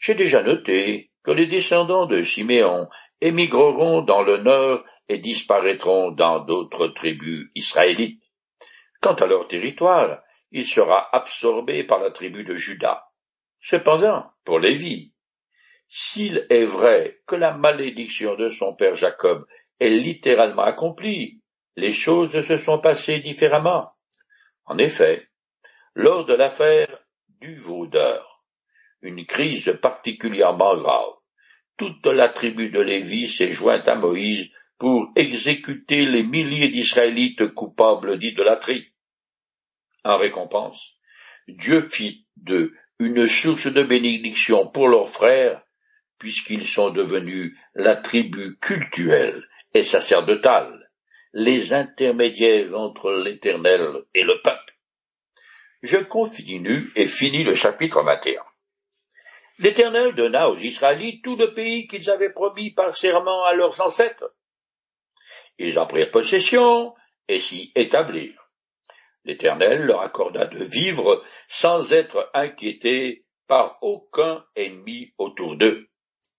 J'ai 0.00 0.14
déjà 0.14 0.42
noté 0.42 1.10
que 1.22 1.30
les 1.30 1.46
descendants 1.46 2.06
de 2.06 2.22
Siméon 2.22 2.88
émigreront 3.20 4.00
dans 4.00 4.22
le 4.22 4.38
nord 4.38 4.82
et 5.10 5.18
disparaîtront 5.18 6.10
dans 6.10 6.40
d'autres 6.40 6.88
tribus 6.88 7.50
israélites. 7.54 8.22
Quant 9.02 9.14
à 9.14 9.26
leur 9.26 9.46
territoire, 9.46 10.22
il 10.52 10.64
sera 10.64 11.14
absorbé 11.14 11.84
par 11.84 12.00
la 12.00 12.10
tribu 12.10 12.44
de 12.44 12.54
Juda. 12.54 13.04
Cependant, 13.60 14.30
pour 14.44 14.58
Lévi, 14.58 15.12
s'il 15.86 16.46
est 16.48 16.64
vrai 16.64 17.20
que 17.26 17.36
la 17.36 17.52
malédiction 17.52 18.36
de 18.36 18.48
son 18.48 18.74
père 18.74 18.94
Jacob 18.94 19.46
est 19.80 19.90
littéralement 19.90 20.62
accomplie, 20.62 21.42
les 21.76 21.92
choses 21.92 22.40
se 22.40 22.56
sont 22.56 22.78
passées 22.78 23.20
différemment. 23.20 23.90
En 24.64 24.78
effet, 24.78 25.28
lors 25.94 26.24
de 26.24 26.34
l'affaire 26.34 27.04
du 27.40 27.58
Vaudeur, 27.58 28.29
une 29.02 29.24
crise 29.26 29.78
particulièrement 29.80 30.76
grave, 30.76 31.14
toute 31.76 32.04
la 32.06 32.28
tribu 32.28 32.68
de 32.68 32.80
Lévi 32.80 33.26
s'est 33.26 33.52
jointe 33.52 33.88
à 33.88 33.94
Moïse 33.94 34.50
pour 34.78 35.10
exécuter 35.16 36.06
les 36.06 36.22
milliers 36.22 36.68
d'Israélites 36.68 37.54
coupables 37.54 38.18
d'idolâtrie. 38.18 38.92
En 40.04 40.16
récompense, 40.16 40.94
Dieu 41.48 41.80
fit 41.80 42.26
d'eux 42.36 42.74
une 42.98 43.26
source 43.26 43.66
de 43.66 43.82
bénédiction 43.82 44.66
pour 44.66 44.88
leurs 44.88 45.08
frères, 45.08 45.62
puisqu'ils 46.18 46.66
sont 46.66 46.90
devenus 46.90 47.56
la 47.74 47.96
tribu 47.96 48.58
cultuelle 48.58 49.42
et 49.72 49.82
sacerdotale, 49.82 50.90
les 51.32 51.72
intermédiaires 51.72 52.74
entre 52.74 53.10
l'Éternel 53.12 54.04
et 54.14 54.24
le 54.24 54.40
peuple. 54.42 54.74
Je 55.82 55.96
continue 55.96 56.90
et 56.94 57.06
finis 57.06 57.44
le 57.44 57.54
chapitre 57.54 58.02
21. 58.02 58.42
L'Éternel 59.60 60.14
donna 60.14 60.48
aux 60.48 60.56
Israélites 60.56 61.22
tout 61.22 61.36
le 61.36 61.52
pays 61.52 61.86
qu'ils 61.86 62.08
avaient 62.08 62.32
promis 62.32 62.70
par 62.70 62.96
serment 62.96 63.44
à 63.44 63.52
leurs 63.52 63.82
ancêtres. 63.82 64.34
Ils 65.58 65.78
en 65.78 65.86
prirent 65.86 66.10
possession 66.10 66.94
et 67.28 67.36
s'y 67.36 67.70
établirent. 67.74 68.48
L'Éternel 69.24 69.82
leur 69.82 70.00
accorda 70.00 70.46
de 70.46 70.64
vivre 70.64 71.22
sans 71.46 71.92
être 71.92 72.30
inquiétés 72.32 73.26
par 73.46 73.76
aucun 73.82 74.42
ennemi 74.56 75.12
autour 75.18 75.56
d'eux. 75.56 75.88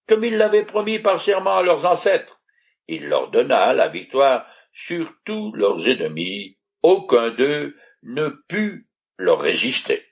Comme 0.07 0.25
il 0.25 0.37
l'avait 0.37 0.65
promis 0.65 0.97
par 0.97 1.21
serment 1.21 1.57
à 1.57 1.61
leurs 1.61 1.85
ancêtres, 1.85 2.41
il 2.87 3.07
leur 3.07 3.29
donna 3.29 3.71
la 3.73 3.87
victoire 3.87 4.47
sur 4.73 5.13
tous 5.25 5.51
leurs 5.53 5.87
ennemis, 5.87 6.57
aucun 6.81 7.29
d'eux 7.29 7.75
ne 8.01 8.29
put 8.47 8.89
leur 9.17 9.41
résister. 9.41 10.10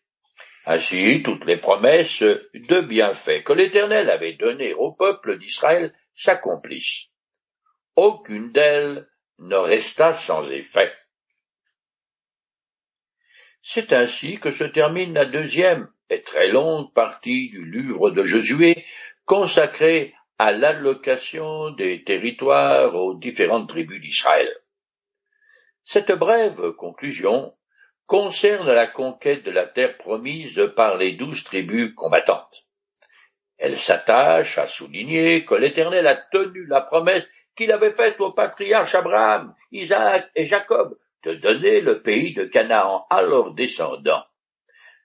Ainsi, 0.72 1.24
toutes 1.24 1.46
les 1.46 1.58
promesses 1.58 2.22
de 2.22 2.82
bienfaits 2.82 3.44
que 3.44 3.54
l'Éternel 3.54 4.08
avait 4.08 4.34
données 4.34 4.76
au 4.76 4.92
peuple 4.92 5.40
d'Israël 5.40 5.96
s'accomplissent. 6.14 7.08
Aucune 7.96 8.52
d'elles 8.52 9.10
ne 9.40 9.56
resta 9.56 10.14
sans 10.14 10.52
effet. 10.52 10.94
C'est 13.64 13.94
ainsi 13.94 14.40
que 14.40 14.52
se 14.52 14.64
termine 14.64 15.16
la 15.16 15.26
deuxième 15.26 15.92
et 16.12 16.22
très 16.22 16.50
longue 16.50 16.94
partie 16.94 17.50
du 17.50 17.66
livre 17.66 18.12
de 18.12 18.24
Josué 18.24 18.86
consacrée 19.26 20.14
à 20.38 20.52
l'allocation 20.52 21.72
des 21.72 22.04
territoires 22.04 22.94
aux 22.94 23.16
différentes 23.16 23.70
tribus 23.70 24.00
d'Israël. 24.00 24.56
Cette 25.84 26.12
brève 26.12 26.74
conclusion 26.74 27.56
concerne 28.10 28.72
la 28.72 28.88
conquête 28.88 29.44
de 29.44 29.52
la 29.52 29.68
terre 29.68 29.96
promise 29.96 30.60
par 30.76 30.98
les 30.98 31.12
douze 31.12 31.44
tribus 31.44 31.94
combattantes. 31.94 32.66
Elle 33.60 33.78
s'attache 33.78 34.58
à 34.58 34.66
souligner 34.66 35.46
que 35.46 35.54
l'Éternel 35.54 36.08
a 36.08 36.16
tenu 36.16 36.66
la 36.66 36.82
promesse 36.82 37.30
qu'il 37.56 37.72
avait 37.72 37.94
faite 37.94 38.20
aux 38.20 38.32
patriarches 38.32 38.96
Abraham, 38.96 39.54
Isaac 39.72 40.32
et 40.34 40.46
Jacob 40.46 40.98
de 41.22 41.36
donner 41.36 41.82
le 41.82 42.02
pays 42.02 42.34
de 42.34 42.46
Canaan 42.46 43.06
à 43.12 43.22
leurs 43.22 43.54
descendants. 43.54 44.26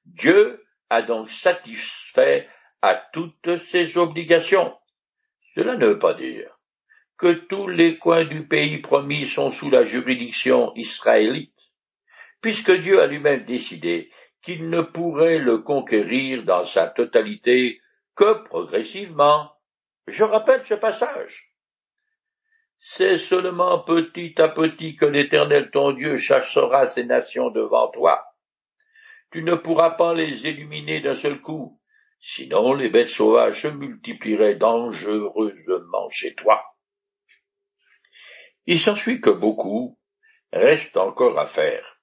Dieu 0.07 0.65
a 0.89 1.03
donc 1.03 1.31
satisfait 1.31 2.49
à 2.81 2.95
toutes 3.13 3.59
ses 3.71 3.99
obligations. 3.99 4.75
Cela 5.55 5.77
ne 5.77 5.89
veut 5.89 5.99
pas 5.99 6.15
dire 6.15 6.59
que 7.19 7.33
tous 7.35 7.69
les 7.69 7.99
coins 7.99 8.25
du 8.25 8.49
pays 8.49 8.79
promis 8.79 9.27
sont 9.27 9.51
sous 9.51 9.69
la 9.69 9.85
juridiction 9.85 10.73
israélite 10.75 11.74
puisque 12.45 12.73
Dieu 12.73 13.01
a 13.01 13.07
lui-même 13.07 13.47
décidé 13.47 14.11
qu'il 14.43 14.69
ne 14.69 14.83
pourrait 14.83 15.39
le 15.39 15.61
conquérir 15.61 16.45
dans 16.45 16.67
sa 16.67 16.89
totalité 16.89 17.81
que 18.15 18.45
progressivement. 18.45 19.51
Je 20.09 20.25
rappelle 20.25 20.63
ce 20.67 20.75
passage. 20.75 21.55
C'est 22.79 23.17
seulement 23.17 23.79
petit 23.79 24.35
à 24.37 24.51
petit 24.51 24.95
que 24.95 25.07
l'Éternel 25.07 25.71
ton 25.71 25.93
Dieu 25.93 26.19
chassera 26.19 26.85
ces 26.85 27.07
nations 27.07 27.49
devant 27.49 27.89
toi. 27.89 28.23
Tu 29.33 29.43
ne 29.43 29.55
pourras 29.55 29.93
pas 29.93 30.13
les 30.13 30.47
éliminer 30.47 31.01
d'un 31.01 31.15
seul 31.15 31.41
coup, 31.41 31.81
sinon 32.21 32.75
les 32.75 32.91
bêtes 32.91 33.09
sauvages 33.09 33.63
se 33.63 33.69
multiplieraient 33.69 34.57
dangereusement 34.57 36.11
chez 36.11 36.35
toi. 36.35 36.63
Il 38.67 38.79
s'ensuit 38.79 39.23
que 39.23 39.31
beaucoup 39.31 39.99
reste 40.53 40.99
encore 40.99 41.39
à 41.39 41.47
faire 41.47 41.94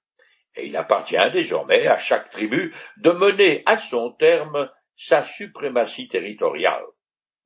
et 0.56 0.66
il 0.66 0.76
appartient 0.76 1.30
désormais 1.32 1.86
à 1.86 1.98
chaque 1.98 2.30
tribu 2.30 2.74
de 2.98 3.10
mener 3.10 3.62
à 3.66 3.76
son 3.76 4.10
terme 4.12 4.70
sa 4.96 5.24
suprématie 5.24 6.08
territoriale. 6.08 6.84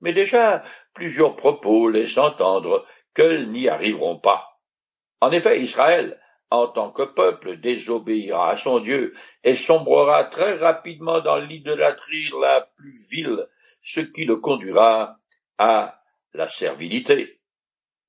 Mais 0.00 0.12
déjà 0.12 0.64
plusieurs 0.94 1.36
propos 1.36 1.88
laissent 1.88 2.18
entendre 2.18 2.86
qu'elles 3.14 3.50
n'y 3.50 3.68
arriveront 3.68 4.18
pas. 4.18 4.60
En 5.20 5.30
effet, 5.30 5.60
Israël, 5.60 6.20
en 6.50 6.68
tant 6.68 6.90
que 6.90 7.02
peuple, 7.02 7.56
désobéira 7.56 8.50
à 8.50 8.56
son 8.56 8.80
Dieu 8.80 9.14
et 9.42 9.54
sombrera 9.54 10.24
très 10.24 10.54
rapidement 10.54 11.20
dans 11.20 11.38
l'idolâtrie 11.38 12.30
la 12.40 12.68
plus 12.76 13.08
vile, 13.10 13.46
ce 13.82 14.00
qui 14.00 14.24
le 14.24 14.36
conduira 14.36 15.18
à 15.58 16.00
la 16.34 16.46
servilité 16.46 17.40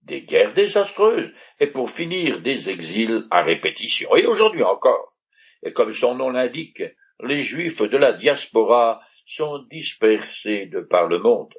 des 0.08 0.24
guerres 0.24 0.54
désastreuses, 0.54 1.34
et 1.60 1.68
pour 1.68 1.92
finir 1.92 2.42
des 2.42 2.70
exils 2.70 3.28
à 3.30 3.44
répétition. 3.44 4.16
Et 4.16 4.26
aujourd'hui 4.26 4.64
encore, 4.64 5.14
et 5.62 5.74
comme 5.74 5.92
son 5.92 6.16
nom 6.16 6.30
l'indique, 6.30 6.82
les 7.22 7.42
Juifs 7.42 7.82
de 7.82 7.98
la 7.98 8.14
diaspora 8.14 9.02
sont 9.26 9.60
dispersés 9.70 10.68
de 10.68 10.80
par 10.80 11.08
le 11.08 11.20
monde. 11.20 11.54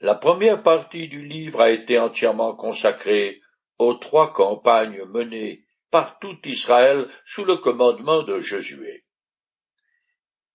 La 0.00 0.14
première 0.14 0.62
partie 0.62 1.08
du 1.08 1.24
livre 1.24 1.60
a 1.60 1.70
été 1.70 1.98
entièrement 1.98 2.54
consacrée 2.54 3.40
aux 3.78 3.94
trois 3.94 4.32
campagnes 4.32 5.04
menées 5.06 5.64
par 5.90 6.18
tout 6.20 6.38
Israël 6.44 7.08
sous 7.24 7.44
le 7.44 7.56
commandement 7.56 8.22
de 8.22 8.40
Josué, 8.40 9.04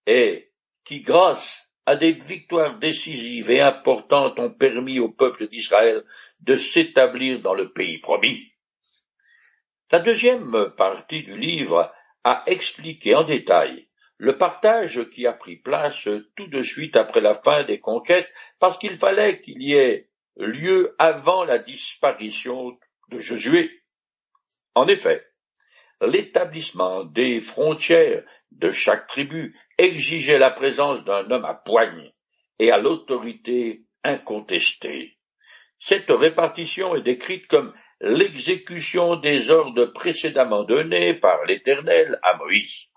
et 0.05 0.53
qui, 0.85 1.01
grâce 1.01 1.66
à 1.87 1.95
des 1.95 2.11
victoires 2.11 2.77
décisives 2.77 3.49
et 3.49 3.61
importantes 3.61 4.37
ont 4.39 4.51
permis 4.51 4.99
au 4.99 5.07
peuple 5.07 5.47
d'Israël 5.47 6.03
de 6.41 6.55
s'établir 6.55 7.41
dans 7.41 7.53
le 7.53 7.71
pays 7.71 7.97
promis. 7.99 8.51
La 9.89 9.99
deuxième 9.99 10.73
partie 10.75 11.23
du 11.23 11.37
livre 11.37 11.93
a 12.25 12.43
expliqué 12.45 13.15
en 13.15 13.23
détail 13.23 13.87
le 14.17 14.37
partage 14.37 15.09
qui 15.11 15.25
a 15.25 15.31
pris 15.31 15.55
place 15.55 16.09
tout 16.35 16.47
de 16.47 16.61
suite 16.61 16.97
après 16.97 17.21
la 17.21 17.33
fin 17.33 17.63
des 17.63 17.79
conquêtes 17.79 18.29
parce 18.59 18.77
qu'il 18.77 18.95
fallait 18.95 19.39
qu'il 19.39 19.63
y 19.63 19.73
ait 19.75 20.09
lieu 20.35 20.93
avant 20.99 21.45
la 21.45 21.57
disparition 21.57 22.77
de 23.11 23.19
Josué. 23.19 23.71
En 24.75 24.89
effet, 24.89 25.25
l'établissement 26.01 27.05
des 27.05 27.39
frontières 27.39 28.25
de 28.51 28.71
chaque 28.71 29.07
tribu 29.07 29.55
exigeait 29.77 30.39
la 30.39 30.51
présence 30.51 31.03
d'un 31.03 31.29
homme 31.31 31.45
à 31.45 31.53
poigne 31.53 32.11
et 32.59 32.71
à 32.71 32.77
l'autorité 32.77 33.83
incontestée. 34.03 35.17
Cette 35.79 36.09
répartition 36.09 36.95
est 36.95 37.01
décrite 37.01 37.47
comme 37.47 37.73
l'exécution 38.01 39.15
des 39.15 39.49
ordres 39.49 39.85
précédemment 39.85 40.63
donnés 40.63 41.13
par 41.13 41.43
l'Éternel 41.43 42.19
à 42.23 42.37
Moïse. 42.37 42.87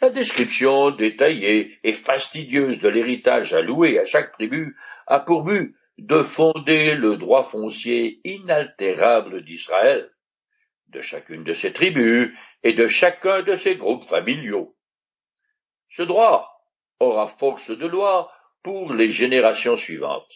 La 0.00 0.10
description 0.10 0.90
détaillée 0.90 1.78
et 1.82 1.92
fastidieuse 1.92 2.80
de 2.80 2.88
l'héritage 2.88 3.54
alloué 3.54 3.98
à 3.98 4.04
chaque 4.04 4.32
tribu 4.32 4.76
a 5.06 5.20
pour 5.20 5.42
but 5.42 5.74
de 5.98 6.22
fonder 6.22 6.94
le 6.94 7.16
droit 7.16 7.42
foncier 7.42 8.20
inaltérable 8.24 9.42
d'Israël, 9.42 10.10
de 10.88 11.00
chacune 11.00 11.44
de 11.44 11.52
ces 11.52 11.72
tribus 11.72 12.30
et 12.62 12.72
de 12.72 12.86
chacun 12.86 13.42
de 13.42 13.54
ces 13.54 13.76
groupes 13.76 14.04
familiaux. 14.04 14.76
Ce 15.90 16.02
droit 16.02 16.64
aura 17.00 17.26
force 17.26 17.70
de 17.70 17.86
loi 17.86 18.32
pour 18.62 18.92
les 18.92 19.10
générations 19.10 19.76
suivantes. 19.76 20.32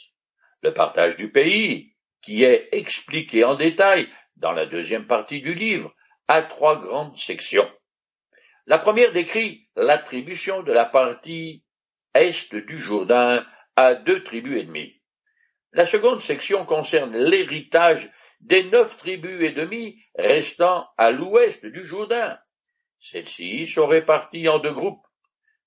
Le 0.63 0.73
partage 0.73 1.17
du 1.17 1.31
pays, 1.33 1.95
qui 2.23 2.45
est 2.45 2.69
expliqué 2.73 3.45
en 3.45 3.55
détail 3.55 4.09
dans 4.37 4.53
la 4.53 4.67
deuxième 4.67 5.07
partie 5.07 5.41
du 5.41 5.55
livre, 5.55 5.95
a 6.29 6.43
trois 6.43 6.79
grandes 6.79 7.17
sections. 7.17 7.69
La 8.67 8.79
première 8.79 9.13
décrit 9.13 9.69
l'attribution 9.75 10.63
de 10.63 10.73
la 10.73 10.85
partie 10.85 11.65
est 12.15 12.55
du 12.55 12.79
Jourdain 12.79 13.45
à 13.77 13.95
deux 13.95 14.23
tribus 14.23 14.61
ennemies. 14.61 15.01
La 15.73 15.87
seconde 15.87 16.21
section 16.21 16.67
concerne 16.67 17.17
l'héritage 17.17 18.11
des 18.41 18.65
neuf 18.65 18.97
tribus 18.97 19.43
et 19.43 19.53
demie 19.53 20.03
restant 20.17 20.89
à 20.97 21.11
l'ouest 21.11 21.65
du 21.65 21.85
Jourdain. 21.85 22.39
Celles-ci 23.01 23.67
sont 23.67 23.87
réparties 23.87 24.49
en 24.49 24.59
deux 24.59 24.73
groupes. 24.73 25.07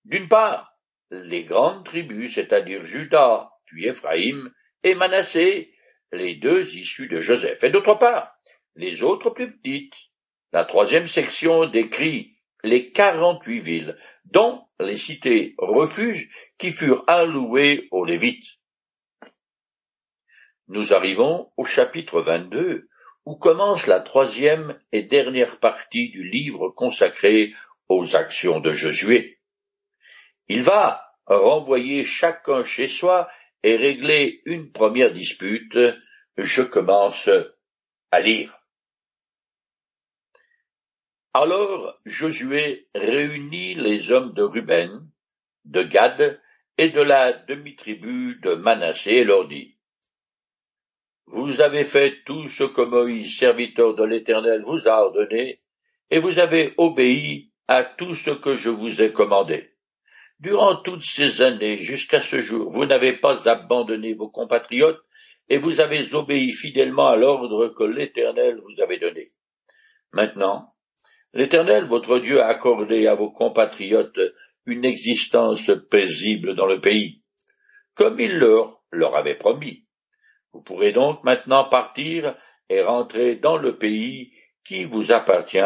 D'une 0.06 0.28
part, 0.28 0.74
les 1.12 1.44
grandes 1.44 1.86
tribus, 1.86 2.36
c'est-à-dire 2.36 2.84
Judas, 2.84 3.50
puis 3.66 3.88
Éphraïm, 3.88 4.52
et 4.84 4.96
Manassé, 4.96 5.74
les 6.12 6.36
deux 6.36 6.76
issus 6.76 7.08
de 7.08 7.20
Joseph, 7.20 7.64
et 7.64 7.70
d'autre 7.70 7.96
part, 7.96 8.36
les 8.76 9.04
autres 9.04 9.30
plus 9.30 9.56
petites. 9.56 9.96
La 10.52 10.66
troisième 10.66 11.08
section 11.08 11.66
décrit 11.66 12.36
les 12.64 12.92
quarante-huit 12.92 13.60
villes, 13.60 13.98
dont 14.26 14.66
les 14.80 14.96
cités 14.96 15.56
refuges 15.58 16.30
qui 16.58 16.72
furent 16.72 17.04
allouées 17.08 17.88
aux 17.92 18.06
Lévites. 18.06 18.60
Nous 20.74 20.92
arrivons 20.92 21.52
au 21.56 21.66
chapitre 21.66 22.20
22, 22.24 22.90
où 23.28 23.36
commence 23.36 23.86
la 23.86 24.00
troisième 24.00 24.76
et 24.92 25.04
dernière 25.04 25.60
partie 25.60 26.10
du 26.10 26.28
livre 26.28 26.70
consacré 26.70 27.54
aux 27.90 28.16
actions 28.16 28.60
de 28.60 28.74
Josué. 28.74 29.40
Il 30.48 30.64
va 30.64 31.14
renvoyer 31.28 32.04
chacun 32.04 32.64
chez 32.64 32.88
soi 32.88 33.30
et 33.62 33.76
régler 33.76 34.42
une 34.46 34.72
première 34.72 35.14
dispute. 35.14 35.78
Je 36.38 36.64
commence 36.64 37.30
à 38.10 38.20
lire. 38.20 38.60
Alors 41.36 42.00
Josué 42.04 42.90
réunit 42.96 43.76
les 43.76 44.12
hommes 44.12 44.34
de 44.34 44.42
Ruben, 44.42 45.08
de 45.66 45.84
Gad 45.84 46.42
et 46.80 46.90
de 46.90 47.02
la 47.02 47.32
demi-tribu 47.32 48.40
de 48.42 48.56
Manassé 48.56 49.12
et 49.12 49.24
leur 49.24 49.48
dit 49.48 49.73
Vous 51.28 51.62
avez 51.62 51.84
fait 51.84 52.24
tout 52.26 52.48
ce 52.48 52.64
que 52.64 52.82
Moïse, 52.82 53.38
serviteur 53.38 53.96
de 53.96 54.04
l'Éternel, 54.04 54.62
vous 54.64 54.88
a 54.88 55.04
ordonné, 55.04 55.62
et 56.10 56.20
vous 56.20 56.40
avez 56.40 56.74
obéi 56.78 57.52
à 57.68 57.84
tout 57.84 58.16
ce 58.16 58.32
que 58.32 58.56
je 58.56 58.70
vous 58.70 59.02
ai 59.02 59.12
commandé. 59.12 59.72
Durant 60.40 60.76
toutes 60.76 61.04
ces 61.04 61.42
années 61.42 61.78
jusqu'à 61.78 62.20
ce 62.20 62.40
jour, 62.40 62.70
vous 62.72 62.86
n'avez 62.86 63.14
pas 63.14 63.48
abandonné 63.50 64.14
vos 64.14 64.30
compatriotes, 64.30 65.02
et 65.50 65.58
vous 65.58 65.80
avez 65.82 66.14
obéi 66.14 66.52
fidèlement 66.52 67.08
à 67.08 67.16
l'ordre 67.16 67.70
que 67.70 67.84
l'Éternel 67.84 68.60
vous 68.62 68.82
avait 68.82 69.00
donné. 69.00 69.32
Maintenant, 70.12 70.74
L'Éternel, 71.34 71.86
votre 71.86 72.20
Dieu, 72.20 72.42
a 72.42 72.48
accordé 72.48 73.08
à 73.08 73.16
vos 73.16 73.32
compatriotes 73.32 74.20
une 74.68 74.86
existence 74.86 75.72
paisible 75.90 76.56
dans 76.56 76.68
le 76.68 76.80
pays, 76.80 77.24
comme 77.96 78.20
il 78.20 78.38
leur, 78.38 79.16
avait 79.16 79.36
promis. 79.36 79.86
Vous 80.54 80.62
pourrez 80.62 80.92
donc 80.92 81.24
maintenant 81.24 81.66
partir 81.66 82.36
et 82.70 82.82
rentrer 82.82 83.36
dans 83.36 83.58
le 83.58 83.78
pays 83.78 84.34
qui 84.64 84.86
vous 84.86 85.12
appartient 85.12 85.60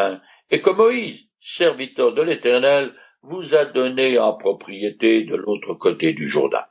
et 0.50 0.60
que 0.60 0.70
Moïse, 0.70 1.28
serviteur 1.40 2.14
de 2.14 2.22
l'Éternel, 2.22 2.94
vous 3.22 3.54
a 3.54 3.66
donné 3.66 4.18
en 4.18 4.34
propriété 4.34 5.24
de 5.24 5.36
l'autre 5.36 5.74
côté 5.74 6.12
du 6.12 6.28
Jourdain. 6.28 6.64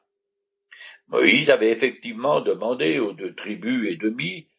Moïse 1.07 1.49
avait 1.49 1.71
effectivement 1.71 2.41
demandé 2.41 2.99
aux 2.99 3.13
deux 3.13 3.33
tribus 3.35 3.91
et 3.91 3.95
demi, 3.95 4.49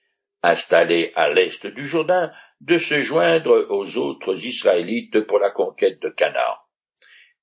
installées 0.43 1.12
à 1.15 1.29
l'est 1.29 1.67
du 1.67 1.87
Jourdain, 1.87 2.33
de 2.61 2.79
se 2.79 3.00
joindre 3.00 3.67
aux 3.71 3.97
autres 3.97 4.45
Israélites 4.45 5.21
pour 5.21 5.38
la 5.38 5.50
conquête 5.50 6.00
de 6.00 6.09
Canaan. 6.09 6.57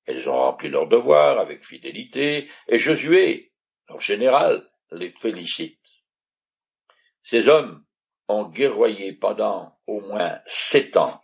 Elles 0.06 0.28
ont 0.28 0.36
rempli 0.36 0.68
leur 0.68 0.88
devoir 0.88 1.38
avec 1.38 1.64
fidélité, 1.64 2.48
et 2.68 2.78
Josué, 2.78 3.52
leur 3.88 4.00
général, 4.00 4.68
les 4.92 5.12
félicite. 5.20 5.85
Ces 7.28 7.48
hommes 7.48 7.84
ont 8.28 8.48
guerroyé 8.48 9.12
pendant 9.12 9.76
au 9.88 10.00
moins 10.00 10.38
sept 10.44 10.96
ans, 10.96 11.20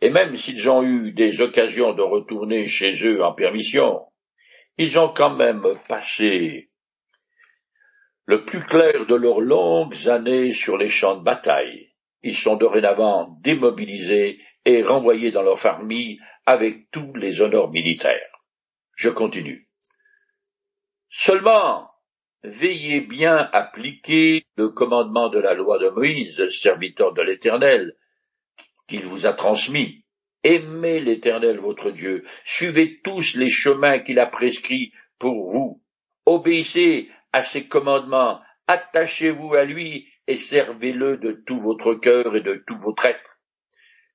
et 0.00 0.10
même 0.10 0.34
s'ils 0.34 0.68
ont 0.68 0.82
eu 0.82 1.12
des 1.12 1.40
occasions 1.40 1.92
de 1.92 2.02
retourner 2.02 2.66
chez 2.66 3.06
eux 3.06 3.22
en 3.22 3.32
permission, 3.32 4.06
ils 4.76 4.98
ont 4.98 5.12
quand 5.12 5.30
même 5.30 5.78
passé 5.88 6.72
le 8.24 8.44
plus 8.44 8.64
clair 8.64 9.06
de 9.06 9.14
leurs 9.14 9.40
longues 9.40 10.08
années 10.08 10.52
sur 10.52 10.76
les 10.76 10.88
champs 10.88 11.16
de 11.16 11.22
bataille, 11.22 11.92
ils 12.22 12.36
sont 12.36 12.56
dorénavant 12.56 13.36
démobilisés 13.40 14.40
et 14.64 14.82
renvoyés 14.82 15.30
dans 15.30 15.42
leur 15.42 15.60
famille 15.60 16.18
avec 16.44 16.90
tous 16.90 17.14
les 17.14 17.40
honneurs 17.40 17.70
militaires. 17.70 18.42
Je 18.96 19.10
continue. 19.10 19.68
Seulement, 21.08 21.89
veillez 22.42 23.00
bien 23.00 23.48
appliquer 23.52 24.44
le 24.56 24.68
commandement 24.68 25.28
de 25.28 25.38
la 25.38 25.54
loi 25.54 25.78
de 25.78 25.88
Moïse, 25.90 26.48
serviteur 26.48 27.12
de 27.12 27.22
l'Éternel, 27.22 27.96
qu'il 28.86 29.04
vous 29.04 29.26
a 29.26 29.32
transmis. 29.32 30.04
Aimez 30.42 31.00
l'Éternel 31.00 31.58
votre 31.58 31.90
Dieu, 31.90 32.24
suivez 32.44 33.00
tous 33.02 33.34
les 33.36 33.50
chemins 33.50 33.98
qu'il 33.98 34.18
a 34.18 34.26
prescrits 34.26 34.92
pour 35.18 35.50
vous, 35.50 35.82
obéissez 36.24 37.10
à 37.32 37.42
ses 37.42 37.68
commandements, 37.68 38.40
attachez-vous 38.66 39.54
à 39.54 39.64
lui 39.64 40.08
et 40.26 40.36
servez-le 40.36 41.18
de 41.18 41.32
tout 41.32 41.58
votre 41.58 41.94
cœur 41.94 42.36
et 42.36 42.40
de 42.40 42.54
tout 42.66 42.78
votre 42.78 43.04
être. 43.04 43.38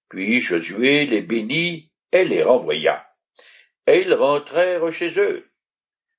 Puis 0.10 0.40
Josué 0.40 1.06
les 1.06 1.22
bénit 1.22 1.92
et 2.12 2.26
les 2.26 2.42
renvoya. 2.42 3.06
Et 3.86 4.02
ils 4.02 4.14
rentrèrent 4.14 4.92
chez 4.92 5.20
eux. 5.20 5.46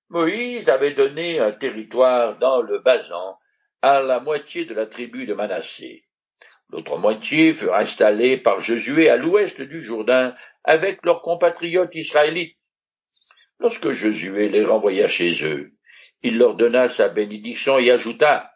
Moïse 0.09 0.69
avait 0.69 0.93
donné 0.93 1.41
un 1.41 1.53
territoire 1.53 2.39
dans 2.39 2.63
le 2.63 2.79
Basan 2.79 3.39
à 3.83 4.01
la 4.01 4.21
moitié 4.21 4.65
de 4.65 4.75
la 4.75 4.87
tribu 4.87 5.27
de 5.27 5.35
Manassé. 5.35 6.05
L'autre 6.71 6.97
moitié 6.99 7.53
fut 7.53 7.71
installée 7.71 8.37
par 8.37 8.61
Josué 8.61 9.09
à 9.09 9.17
l'ouest 9.17 9.61
du 9.61 9.83
Jourdain 9.83 10.35
avec 10.65 11.05
leurs 11.05 11.23
compatriotes 11.23 11.95
israélites. 11.95 12.57
Lorsque 13.59 13.91
Josué 13.91 14.49
les 14.49 14.65
renvoya 14.65 15.09
chez 15.09 15.45
eux, 15.45 15.73
il 16.23 16.39
leur 16.39 16.55
donna 16.55 16.89
sa 16.89 17.09
bénédiction 17.09 17.79
et 17.79 17.91
ajouta 17.91 18.53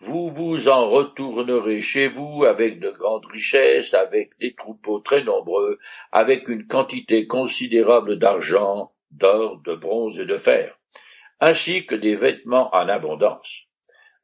vous 0.00 0.28
vous 0.28 0.68
en 0.68 0.88
retournerez 0.88 1.80
chez 1.80 2.06
vous 2.06 2.44
avec 2.44 2.78
de 2.78 2.90
grandes 2.90 3.26
richesses, 3.26 3.94
avec 3.94 4.38
des 4.38 4.54
troupeaux 4.54 5.00
très 5.00 5.24
nombreux, 5.24 5.80
avec 6.12 6.48
une 6.48 6.68
quantité 6.68 7.26
considérable 7.26 8.16
d'argent, 8.16 8.92
d'or, 9.10 9.60
de 9.62 9.74
bronze 9.74 10.18
et 10.18 10.26
de 10.26 10.38
fer, 10.38 10.78
ainsi 11.40 11.86
que 11.86 11.94
des 11.94 12.14
vêtements 12.14 12.74
en 12.74 12.88
abondance. 12.88 13.64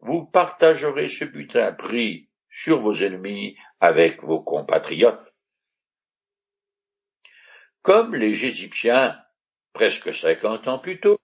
Vous 0.01 0.27
partagerez 0.27 1.09
ce 1.09 1.25
butin 1.25 1.73
pris 1.73 2.29
sur 2.51 2.79
vos 2.79 2.95
ennemis 2.95 3.57
avec 3.81 4.23
vos 4.23 4.43
compatriotes. 4.43 5.35
Comme 7.83 8.15
les 8.15 8.45
Égyptiens, 8.45 9.21
presque 9.73 10.15
cinquante 10.15 10.69
ans 10.69 10.79
plus 10.79 11.01
tôt, 11.01 11.19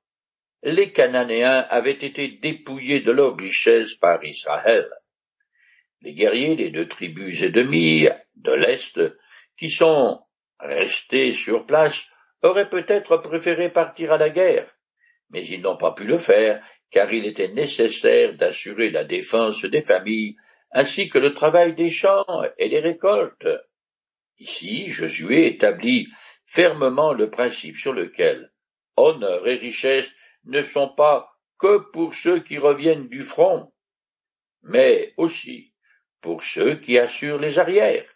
les 0.62 0.92
Cananéens 0.92 1.66
avaient 1.70 1.92
été 1.92 2.28
dépouillés 2.28 3.00
de 3.00 3.12
leurs 3.12 3.36
richesses 3.36 3.94
par 3.94 4.22
Israël. 4.24 4.90
Les 6.02 6.12
guerriers 6.14 6.56
des 6.56 6.70
deux 6.70 6.88
tribus 6.88 7.42
et 7.42 7.50
demie 7.50 8.08
de 8.36 8.52
l'Est, 8.52 9.00
qui 9.56 9.70
sont 9.70 10.20
restés 10.58 11.32
sur 11.32 11.66
place, 11.66 12.09
auraient 12.42 12.70
peut-être 12.70 13.18
préféré 13.18 13.70
partir 13.70 14.12
à 14.12 14.18
la 14.18 14.30
guerre, 14.30 14.70
mais 15.30 15.46
ils 15.46 15.60
n'ont 15.60 15.76
pas 15.76 15.92
pu 15.92 16.04
le 16.04 16.18
faire, 16.18 16.64
car 16.90 17.12
il 17.12 17.26
était 17.26 17.48
nécessaire 17.48 18.34
d'assurer 18.34 18.90
la 18.90 19.04
défense 19.04 19.64
des 19.64 19.80
familles, 19.82 20.36
ainsi 20.72 21.08
que 21.08 21.18
le 21.18 21.32
travail 21.32 21.74
des 21.74 21.90
champs 21.90 22.24
et 22.58 22.68
des 22.68 22.80
récoltes. 22.80 23.48
Ici, 24.38 24.88
Josué 24.88 25.46
établit 25.46 26.08
fermement 26.46 27.12
le 27.12 27.30
principe 27.30 27.76
sur 27.76 27.92
lequel 27.92 28.52
honneur 28.96 29.46
et 29.46 29.56
richesse 29.56 30.10
ne 30.44 30.62
sont 30.62 30.88
pas 30.88 31.30
que 31.58 31.78
pour 31.92 32.14
ceux 32.14 32.40
qui 32.40 32.58
reviennent 32.58 33.08
du 33.08 33.22
front, 33.22 33.72
mais 34.62 35.12
aussi 35.16 35.74
pour 36.20 36.42
ceux 36.42 36.76
qui 36.76 36.98
assurent 36.98 37.38
les 37.38 37.58
arrières. 37.58 38.08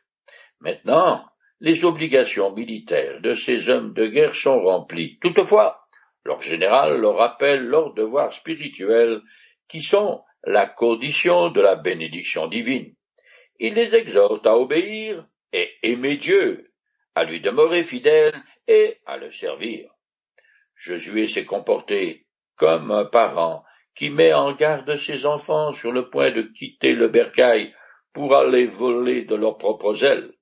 Maintenant, 0.61 1.27
les 1.65 1.87
obligations 1.87 2.53
militaires 2.53 3.23
de 3.23 3.33
ces 3.33 3.71
hommes 3.71 3.95
de 3.95 4.07
guerre 4.07 4.35
sont 4.35 4.61
remplies. 4.61 5.19
Toutefois, 5.23 5.81
leur 6.23 6.43
général 6.43 7.01
leur 7.01 7.17
rappelle 7.17 7.65
leurs 7.65 7.95
devoirs 7.95 8.35
spirituels 8.35 9.23
qui 9.67 9.81
sont 9.81 10.23
la 10.45 10.67
condition 10.67 11.49
de 11.49 11.63
la 11.63 11.75
bénédiction 11.75 12.49
divine. 12.49 12.95
Il 13.61 13.73
les 13.73 13.95
exhorte 13.95 14.47
à 14.47 14.59
obéir 14.59 15.27
et 15.55 15.71
aimer 15.83 16.19
Dieu, 16.19 16.71
à 17.15 17.25
lui 17.25 17.41
demeurer 17.41 17.83
fidèle 17.83 18.35
et 18.69 18.99
à 19.07 19.17
le 19.17 19.31
servir. 19.31 19.89
Josué 20.75 21.25
s'est 21.27 21.47
comporté 21.47 22.27
comme 22.57 22.91
un 22.91 23.07
parent 23.07 23.65
qui 23.95 24.11
met 24.11 24.35
en 24.35 24.53
garde 24.53 24.97
ses 24.97 25.25
enfants 25.25 25.73
sur 25.73 25.93
le 25.93 26.11
point 26.11 26.31
de 26.31 26.43
quitter 26.43 26.93
le 26.95 27.09
bercail 27.09 27.75
pour 28.13 28.37
aller 28.37 28.67
voler 28.67 29.23
de 29.23 29.35
leurs 29.35 29.57
propres 29.57 30.05
ailes. 30.05 30.34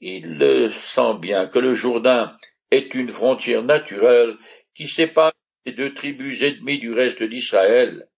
Il 0.00 0.72
sent 0.72 1.18
bien 1.20 1.46
que 1.46 1.58
le 1.58 1.74
Jourdain 1.74 2.36
est 2.70 2.94
une 2.94 3.10
frontière 3.10 3.62
naturelle 3.62 4.36
qui 4.74 4.88
sépare 4.88 5.32
les 5.66 5.72
deux 5.72 5.92
tribus 5.92 6.42
ennemies 6.42 6.78
du 6.78 6.92
reste 6.92 7.22
d'Israël, 7.22 8.08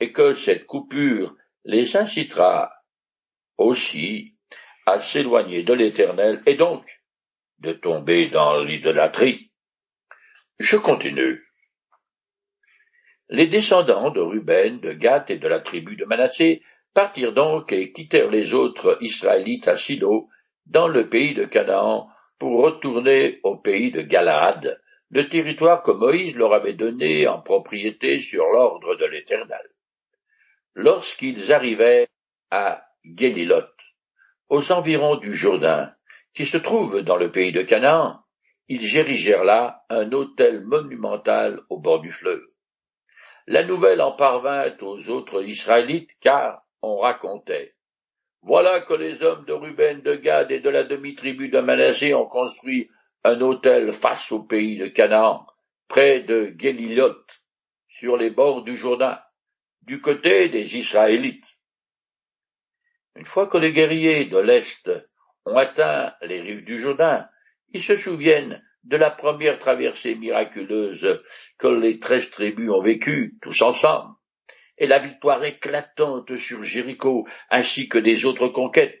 et 0.00 0.12
que 0.12 0.34
cette 0.34 0.66
coupure 0.66 1.36
les 1.64 1.96
incitera 1.96 2.72
aussi 3.58 4.34
à 4.86 4.98
s'éloigner 4.98 5.62
de 5.62 5.74
l'Éternel 5.74 6.42
et 6.46 6.54
donc 6.54 7.02
de 7.58 7.72
tomber 7.72 8.28
dans 8.28 8.62
l'idolâtrie. 8.62 9.50
Je 10.58 10.76
continue. 10.76 11.42
Les 13.28 13.46
descendants 13.46 14.10
de 14.10 14.20
Ruben, 14.20 14.80
de 14.80 14.92
Gath 14.92 15.30
et 15.30 15.38
de 15.38 15.48
la 15.48 15.60
tribu 15.60 15.96
de 15.96 16.04
Manassé 16.04 16.62
partirent 16.94 17.34
donc 17.34 17.72
et 17.72 17.92
quittèrent 17.92 18.30
les 18.30 18.54
autres 18.54 18.96
Israélites 19.00 19.68
à 19.68 19.76
Silo, 19.76 20.30
dans 20.66 20.88
le 20.88 21.08
pays 21.08 21.34
de 21.34 21.44
Canaan, 21.44 22.08
pour 22.38 22.62
retourner 22.62 23.40
au 23.42 23.56
pays 23.56 23.90
de 23.90 24.02
Galaad, 24.02 24.80
le 25.10 25.28
territoire 25.28 25.82
que 25.82 25.92
Moïse 25.92 26.36
leur 26.36 26.52
avait 26.52 26.74
donné 26.74 27.26
en 27.28 27.40
propriété 27.40 28.20
sur 28.20 28.44
l'ordre 28.46 28.96
de 28.96 29.06
l'Éternel. 29.06 29.68
Lorsqu'ils 30.74 31.52
arrivaient 31.52 32.08
à 32.50 32.86
Gélilot, 33.04 33.62
aux 34.48 34.72
environs 34.72 35.16
du 35.16 35.34
Jourdain, 35.34 35.94
qui 36.34 36.44
se 36.44 36.58
trouve 36.58 37.02
dans 37.02 37.16
le 37.16 37.30
pays 37.30 37.52
de 37.52 37.62
Canaan, 37.62 38.22
ils 38.68 38.96
érigèrent 38.96 39.44
là 39.44 39.84
un 39.88 40.10
autel 40.12 40.64
monumental 40.64 41.60
au 41.70 41.78
bord 41.78 42.00
du 42.00 42.10
fleuve. 42.10 42.44
La 43.46 43.64
nouvelle 43.64 44.02
en 44.02 44.12
parvint 44.12 44.76
aux 44.80 45.08
autres 45.08 45.44
Israélites, 45.44 46.16
car 46.20 46.62
on 46.82 46.98
racontait. 46.98 47.75
Voilà 48.46 48.80
que 48.82 48.94
les 48.94 49.20
hommes 49.22 49.44
de 49.44 49.52
Ruben, 49.52 50.02
de 50.02 50.14
Gad 50.14 50.52
et 50.52 50.60
de 50.60 50.70
la 50.70 50.84
demi-tribu 50.84 51.48
de 51.48 51.58
Manassé 51.58 52.14
ont 52.14 52.28
construit 52.28 52.88
un 53.24 53.40
autel 53.40 53.90
face 53.90 54.30
au 54.30 54.44
pays 54.44 54.78
de 54.78 54.86
Canaan, 54.86 55.44
près 55.88 56.20
de 56.20 56.54
Gélilot, 56.56 57.16
sur 57.88 58.16
les 58.16 58.30
bords 58.30 58.62
du 58.62 58.76
Jourdain, 58.76 59.18
du 59.82 60.00
côté 60.00 60.48
des 60.48 60.76
Israélites. 60.76 61.44
Une 63.16 63.24
fois 63.24 63.48
que 63.48 63.58
les 63.58 63.72
guerriers 63.72 64.26
de 64.26 64.38
l'Est 64.38 64.92
ont 65.44 65.56
atteint 65.56 66.14
les 66.22 66.40
rives 66.40 66.64
du 66.64 66.78
Jourdain, 66.78 67.28
ils 67.70 67.82
se 67.82 67.96
souviennent 67.96 68.62
de 68.84 68.96
la 68.96 69.10
première 69.10 69.58
traversée 69.58 70.14
miraculeuse 70.14 71.20
que 71.58 71.66
les 71.66 71.98
treize 71.98 72.30
tribus 72.30 72.70
ont 72.70 72.80
vécue, 72.80 73.36
tous 73.42 73.60
ensemble, 73.62 74.14
et 74.78 74.86
la 74.86 74.98
victoire 74.98 75.42
éclatante 75.44 76.36
sur 76.36 76.62
Jéricho, 76.62 77.26
ainsi 77.50 77.88
que 77.88 77.98
des 77.98 78.24
autres 78.24 78.48
conquêtes. 78.48 79.00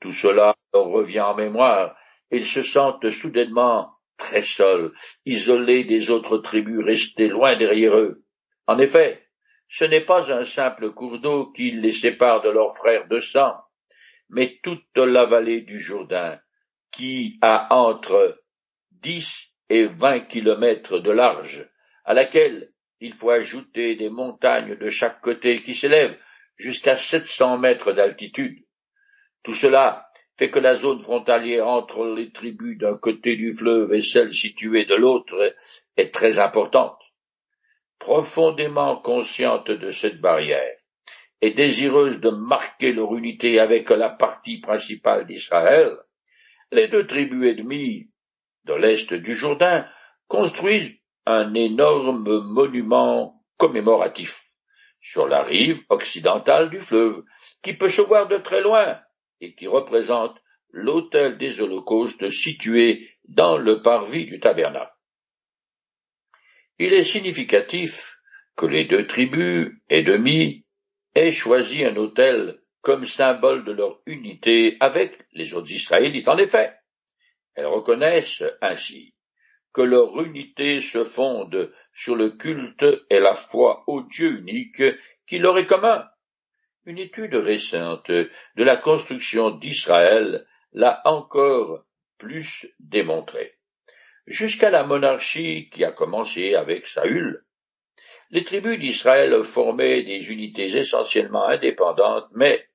Tout 0.00 0.12
cela 0.12 0.56
leur 0.72 0.86
revient 0.86 1.20
en 1.20 1.34
mémoire, 1.34 1.96
ils 2.30 2.46
se 2.46 2.62
sentent 2.62 3.10
soudainement 3.10 3.92
très 4.16 4.42
seuls, 4.42 4.92
isolés 5.24 5.84
des 5.84 6.10
autres 6.10 6.38
tribus 6.38 6.84
restées 6.84 7.28
loin 7.28 7.56
derrière 7.56 7.96
eux. 7.96 8.22
En 8.66 8.78
effet, 8.78 9.26
ce 9.68 9.84
n'est 9.84 10.04
pas 10.04 10.32
un 10.32 10.44
simple 10.44 10.92
cours 10.92 11.18
d'eau 11.20 11.50
qui 11.52 11.70
les 11.70 11.92
sépare 11.92 12.42
de 12.42 12.50
leurs 12.50 12.76
frères 12.76 13.08
de 13.08 13.18
sang, 13.18 13.54
mais 14.28 14.58
toute 14.62 14.96
la 14.96 15.26
vallée 15.26 15.62
du 15.62 15.80
Jourdain, 15.80 16.38
qui 16.92 17.38
a 17.40 17.74
entre 17.74 18.42
dix 18.90 19.48
et 19.68 19.86
vingt 19.86 20.20
kilomètres 20.20 20.98
de 20.98 21.10
large, 21.10 21.68
à 22.04 22.14
laquelle 22.14 22.72
il 23.00 23.14
faut 23.14 23.30
ajouter 23.30 23.96
des 23.96 24.10
montagnes 24.10 24.76
de 24.76 24.90
chaque 24.90 25.20
côté 25.20 25.62
qui 25.62 25.74
s'élèvent 25.74 26.18
jusqu'à 26.56 26.96
sept 26.96 27.26
cents 27.26 27.58
mètres 27.58 27.92
d'altitude. 27.92 28.64
Tout 29.42 29.54
cela 29.54 30.06
fait 30.38 30.50
que 30.50 30.58
la 30.58 30.74
zone 30.74 31.00
frontalière 31.00 31.66
entre 31.66 32.06
les 32.14 32.30
tribus 32.32 32.78
d'un 32.78 32.96
côté 32.96 33.36
du 33.36 33.52
fleuve 33.52 33.92
et 33.94 34.02
celle 34.02 34.32
située 34.32 34.84
de 34.84 34.94
l'autre 34.94 35.54
est 35.96 36.12
très 36.12 36.38
importante 36.38 37.00
profondément 38.00 38.96
consciente 38.96 39.70
de 39.70 39.90
cette 39.90 40.20
barrière 40.20 40.74
et 41.42 41.52
désireuse 41.52 42.18
de 42.18 42.30
marquer 42.30 42.92
leur 42.92 43.14
unité 43.14 43.60
avec 43.60 43.90
la 43.90 44.08
partie 44.08 44.58
principale 44.58 45.26
d'Israël, 45.26 45.96
les 46.72 46.88
deux 46.88 47.06
tribus 47.06 47.52
ennemies 47.52 48.10
de 48.64 48.74
l'est 48.74 49.14
du 49.14 49.34
Jourdain 49.34 49.86
construisent 50.28 50.99
un 51.26 51.54
énorme 51.54 52.40
monument 52.44 53.42
commémoratif 53.56 54.50
sur 55.00 55.26
la 55.28 55.42
rive 55.42 55.82
occidentale 55.88 56.70
du 56.70 56.80
fleuve, 56.80 57.24
qui 57.62 57.74
peut 57.74 57.88
se 57.88 58.02
voir 58.02 58.28
de 58.28 58.36
très 58.36 58.60
loin 58.60 59.00
et 59.40 59.54
qui 59.54 59.66
représente 59.66 60.36
l'autel 60.70 61.38
des 61.38 61.60
holocaustes 61.60 62.30
situé 62.30 63.10
dans 63.28 63.56
le 63.56 63.82
parvis 63.82 64.26
du 64.26 64.38
tabernacle. 64.38 64.92
Il 66.78 66.92
est 66.92 67.04
significatif 67.04 68.18
que 68.56 68.66
les 68.66 68.84
deux 68.84 69.06
tribus 69.06 69.72
et 69.88 70.02
demi 70.02 70.64
aient 71.14 71.32
choisi 71.32 71.84
un 71.84 71.96
autel 71.96 72.60
comme 72.82 73.04
symbole 73.04 73.64
de 73.64 73.72
leur 73.72 74.00
unité 74.06 74.76
avec 74.80 75.26
les 75.32 75.54
autres 75.54 75.70
Israélites. 75.70 76.28
En 76.28 76.38
effet, 76.38 76.74
elles 77.54 77.66
reconnaissent 77.66 78.44
ainsi 78.62 79.14
que 79.72 79.82
leur 79.82 80.20
unité 80.22 80.80
se 80.80 81.04
fonde 81.04 81.72
sur 81.92 82.16
le 82.16 82.30
culte 82.30 82.86
et 83.08 83.20
la 83.20 83.34
foi 83.34 83.84
au 83.86 84.02
Dieu 84.02 84.38
unique 84.38 84.82
qui 85.26 85.38
leur 85.38 85.58
est 85.58 85.66
commun. 85.66 86.08
Une 86.86 86.98
étude 86.98 87.34
récente 87.34 88.10
de 88.10 88.28
la 88.56 88.76
construction 88.76 89.50
d'Israël 89.50 90.46
l'a 90.72 91.02
encore 91.04 91.84
plus 92.18 92.66
démontré 92.78 93.60
jusqu'à 94.30 94.70
la 94.70 94.84
monarchie 94.84 95.68
qui 95.70 95.84
a 95.84 95.90
commencé 95.90 96.54
avec 96.54 96.86
Saül. 96.86 97.44
Les 98.30 98.44
tribus 98.44 98.78
d'Israël 98.78 99.42
formaient 99.42 100.04
des 100.04 100.30
unités 100.30 100.76
essentiellement 100.76 101.48
indépendantes, 101.48 102.28
mais 102.32 102.68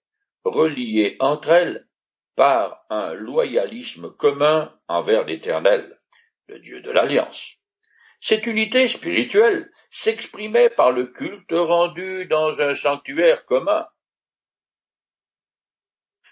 reliées 0.44 1.16
entre 1.20 1.50
elles 1.50 1.88
par 2.36 2.86
un 2.90 3.14
loyalisme 3.14 4.12
commun 4.12 4.78
envers 4.90 5.26
l'Éternel, 5.26 5.95
le 6.48 6.60
Dieu 6.60 6.82
de 6.82 6.92
l'Alliance. 6.92 7.58
Cette 8.22 8.48
unité 8.48 8.88
spirituelle 8.88 9.70
s'exprimait 9.90 10.70
par 10.70 10.92
le 10.92 11.08
culte 11.08 11.52
rendu 11.52 12.26
dans 12.26 12.60
un 12.62 12.74
sanctuaire 12.74 13.46
commun. 13.46 13.86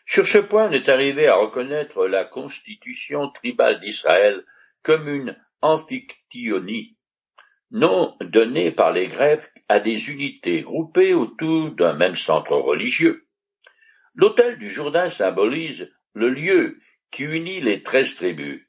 Sur 0.05 0.27
ce 0.27 0.37
point, 0.37 0.69
on 0.69 0.71
est 0.71 0.89
arrivé 0.89 1.27
à 1.27 1.35
reconnaître 1.35 2.07
la 2.07 2.25
constitution 2.25 3.29
tribale 3.29 3.79
d'Israël 3.79 4.43
comme 4.81 5.07
une 5.07 5.37
amphictyonie, 5.61 6.97
nom 7.71 8.17
donné 8.19 8.71
par 8.71 8.91
les 8.91 9.07
Grecs 9.07 9.49
à 9.69 9.79
des 9.79 10.11
unités 10.11 10.61
groupées 10.61 11.13
autour 11.13 11.71
d'un 11.71 11.93
même 11.93 12.15
centre 12.15 12.55
religieux. 12.55 13.27
L'autel 14.13 14.59
du 14.59 14.69
Jourdain 14.69 15.09
symbolise 15.09 15.89
le 16.13 16.29
lieu 16.29 16.79
qui 17.09 17.23
unit 17.23 17.61
les 17.61 17.81
treize 17.81 18.15
tribus, 18.15 18.67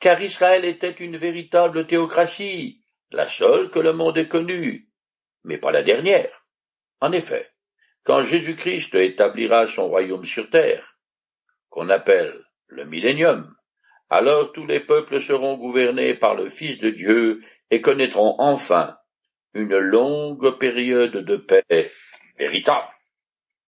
car 0.00 0.20
Israël 0.20 0.64
était 0.64 0.90
une 0.90 1.16
véritable 1.16 1.86
théocratie, 1.86 2.84
la 3.10 3.26
seule 3.26 3.70
que 3.70 3.78
le 3.78 3.92
monde 3.92 4.18
ait 4.18 4.28
connue, 4.28 4.88
mais 5.44 5.58
pas 5.58 5.72
la 5.72 5.82
dernière. 5.82 6.46
En 7.00 7.12
effet, 7.12 7.50
quand 8.02 8.22
Jésus-Christ 8.22 8.94
établira 8.94 9.66
son 9.66 9.88
royaume 9.88 10.24
sur 10.24 10.50
terre, 10.50 10.98
qu'on 11.70 11.88
appelle 11.88 12.34
le 12.66 12.84
millénium, 12.84 13.54
alors 14.10 14.52
tous 14.52 14.66
les 14.66 14.80
peuples 14.80 15.20
seront 15.20 15.56
gouvernés 15.56 16.14
par 16.14 16.34
le 16.34 16.48
Fils 16.48 16.78
de 16.78 16.90
Dieu 16.90 17.42
et 17.70 17.80
connaîtront 17.80 18.36
enfin 18.38 18.96
une 19.54 19.76
longue 19.76 20.58
période 20.58 21.16
de 21.16 21.36
paix 21.36 21.90
véritable. 22.38 22.88